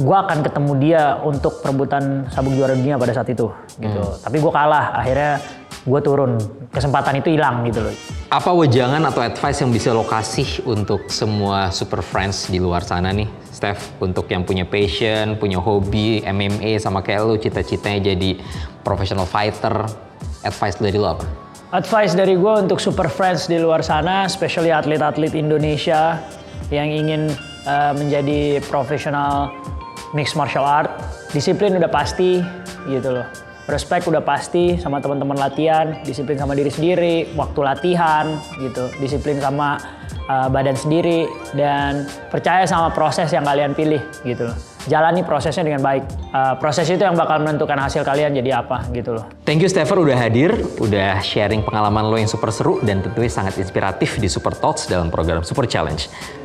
gue 0.00 0.16
akan 0.16 0.40
ketemu 0.40 0.72
dia 0.80 1.20
untuk 1.20 1.60
perebutan 1.60 2.24
sabuk 2.32 2.56
juara 2.56 2.72
dunia 2.72 2.96
pada 2.96 3.12
saat 3.12 3.28
itu 3.28 3.52
gitu. 3.76 4.02
Tapi 4.24 4.36
gue 4.40 4.52
kalah, 4.52 4.96
akhirnya 4.96 5.40
gue 5.84 6.00
turun. 6.00 6.40
Kesempatan 6.70 7.20
itu 7.20 7.34
hilang 7.34 7.66
gitu 7.68 7.84
loh. 7.84 7.94
Apa 8.30 8.54
wejangan 8.54 9.02
atau 9.10 9.20
advice 9.26 9.58
yang 9.60 9.74
bisa 9.74 9.90
lo 9.90 10.06
kasih 10.06 10.62
untuk 10.64 11.10
semua 11.10 11.74
super 11.74 12.00
friends 12.00 12.46
di 12.48 12.62
luar 12.62 12.86
sana 12.86 13.10
nih, 13.10 13.26
Steph? 13.50 13.98
Untuk 14.00 14.30
yang 14.30 14.46
punya 14.46 14.64
passion, 14.64 15.34
punya 15.36 15.58
hobi, 15.58 16.22
MMA 16.22 16.78
sama 16.78 17.02
kayak 17.02 17.20
lo, 17.26 17.34
cita-citanya 17.36 18.14
jadi 18.14 18.38
professional 18.86 19.26
fighter, 19.26 19.84
advice 20.46 20.78
dari 20.78 20.96
lo 20.96 21.18
apa? 21.18 21.26
Advice 21.74 22.14
dari 22.14 22.38
gue 22.38 22.54
untuk 22.54 22.78
super 22.78 23.10
friends 23.10 23.50
di 23.50 23.58
luar 23.58 23.82
sana, 23.82 24.24
especially 24.26 24.70
atlet-atlet 24.70 25.34
Indonesia 25.34 26.22
yang 26.70 26.86
ingin 26.86 27.34
uh, 27.66 27.92
menjadi 27.96 28.62
profesional 28.68 29.50
mixed 30.12 30.34
martial 30.34 30.66
art, 30.66 30.90
disiplin 31.34 31.76
udah 31.76 31.90
pasti 31.90 32.42
gitu 32.88 33.20
loh. 33.20 33.26
Respect 33.70 34.10
udah 34.10 34.18
pasti 34.24 34.74
sama 34.82 34.98
teman-teman 34.98 35.38
latihan, 35.38 35.94
disiplin 36.02 36.34
sama 36.34 36.58
diri 36.58 36.74
sendiri, 36.74 37.30
waktu 37.38 37.60
latihan 37.62 38.34
gitu, 38.58 38.90
disiplin 38.98 39.38
sama 39.38 39.78
uh, 40.26 40.50
badan 40.50 40.74
sendiri 40.74 41.30
dan 41.54 42.02
percaya 42.34 42.66
sama 42.66 42.90
proses 42.90 43.30
yang 43.30 43.46
kalian 43.46 43.70
pilih 43.70 44.02
gitu 44.26 44.50
loh. 44.50 44.56
Jalani 44.88 45.20
prosesnya 45.26 45.66
dengan 45.66 45.84
baik. 45.84 46.04
Uh, 46.30 46.54
proses 46.56 46.88
itu 46.88 47.02
yang 47.02 47.18
bakal 47.18 47.42
menentukan 47.42 47.76
hasil 47.76 48.00
kalian 48.06 48.32
jadi 48.32 48.64
apa 48.64 48.88
gitu 48.94 49.18
loh. 49.18 49.28
Thank 49.44 49.60
you 49.60 49.68
Stepher 49.68 50.00
udah 50.00 50.16
hadir, 50.16 50.54
udah 50.80 51.20
sharing 51.20 51.60
pengalaman 51.60 52.08
lo 52.08 52.16
yang 52.16 52.30
super 52.30 52.48
seru 52.54 52.80
dan 52.80 53.04
tentunya 53.04 53.28
sangat 53.28 53.60
inspiratif 53.60 54.16
di 54.16 54.30
Super 54.30 54.56
Talks 54.56 54.88
dalam 54.88 55.12
program 55.12 55.44
Super 55.44 55.68
Challenge. 55.68 56.00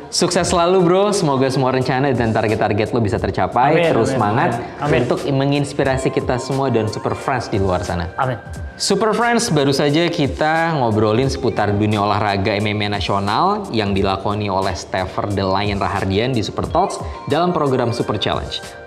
Sukses 0.06 0.46
selalu 0.46 0.86
bro, 0.86 1.10
semoga 1.10 1.50
semua 1.50 1.74
rencana 1.74 2.14
dan 2.14 2.30
target-target 2.30 2.94
lo 2.94 3.02
bisa 3.02 3.18
tercapai. 3.18 3.74
Amin, 3.74 3.90
Terus 3.90 4.08
amin, 4.10 4.16
semangat 4.16 4.50
amin. 4.78 5.02
untuk 5.02 5.18
menginspirasi 5.26 6.14
kita 6.14 6.38
semua 6.38 6.70
dan 6.70 6.86
super 6.86 7.18
friends 7.18 7.50
di 7.50 7.58
luar 7.58 7.82
sana. 7.82 8.06
Amin. 8.14 8.38
Super 8.76 9.16
Friends, 9.16 9.48
baru 9.48 9.72
saja 9.72 10.04
kita 10.04 10.76
ngobrolin 10.76 11.32
seputar 11.32 11.72
dunia 11.72 11.96
olahraga 11.96 12.52
MMA 12.60 12.92
nasional 12.92 13.72
yang 13.72 13.96
dilakoni 13.96 14.52
oleh 14.52 14.76
Stepher 14.76 15.32
The 15.32 15.40
Lion 15.40 15.80
Rahardian 15.80 16.36
di 16.36 16.44
Super 16.44 16.68
Talks 16.68 17.00
dalam 17.24 17.56
program 17.56 17.88
Super 17.96 18.20
Challenge. 18.20 18.35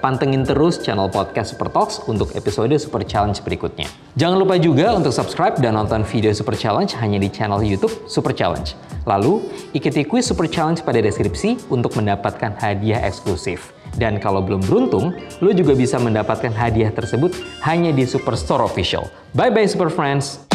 Pantengin 0.03 0.43
terus 0.43 0.77
channel 0.81 1.07
podcast 1.09 1.55
Super 1.55 1.71
Talks 1.71 2.03
untuk 2.05 2.33
episode 2.35 2.73
Super 2.77 3.01
Challenge 3.05 3.38
berikutnya. 3.41 3.88
Jangan 4.19 4.38
lupa 4.41 4.59
juga 4.59 4.93
untuk 4.93 5.15
subscribe 5.15 5.57
dan 5.57 5.77
nonton 5.77 6.03
video 6.03 6.29
Super 6.35 6.53
Challenge 6.57 6.89
hanya 6.99 7.17
di 7.17 7.29
channel 7.31 7.63
YouTube 7.63 7.93
Super 8.05 8.35
Challenge. 8.35 8.73
Lalu, 9.07 9.45
ikuti 9.73 10.03
quiz 10.03 10.27
Super 10.27 10.45
Challenge 10.45 10.81
pada 10.83 10.99
deskripsi 10.99 11.71
untuk 11.71 11.95
mendapatkan 11.95 12.57
hadiah 12.59 13.01
eksklusif. 13.05 13.71
Dan 13.97 14.21
kalau 14.21 14.43
belum 14.43 14.62
beruntung, 14.65 15.15
lo 15.41 15.49
juga 15.55 15.73
bisa 15.73 15.97
mendapatkan 15.97 16.53
hadiah 16.53 16.93
tersebut 16.93 17.33
hanya 17.65 17.89
di 17.89 18.05
Superstore 18.05 18.62
Official. 18.65 19.07
Bye-bye 19.33 19.65
Super 19.65 19.89
Friends! 19.89 20.48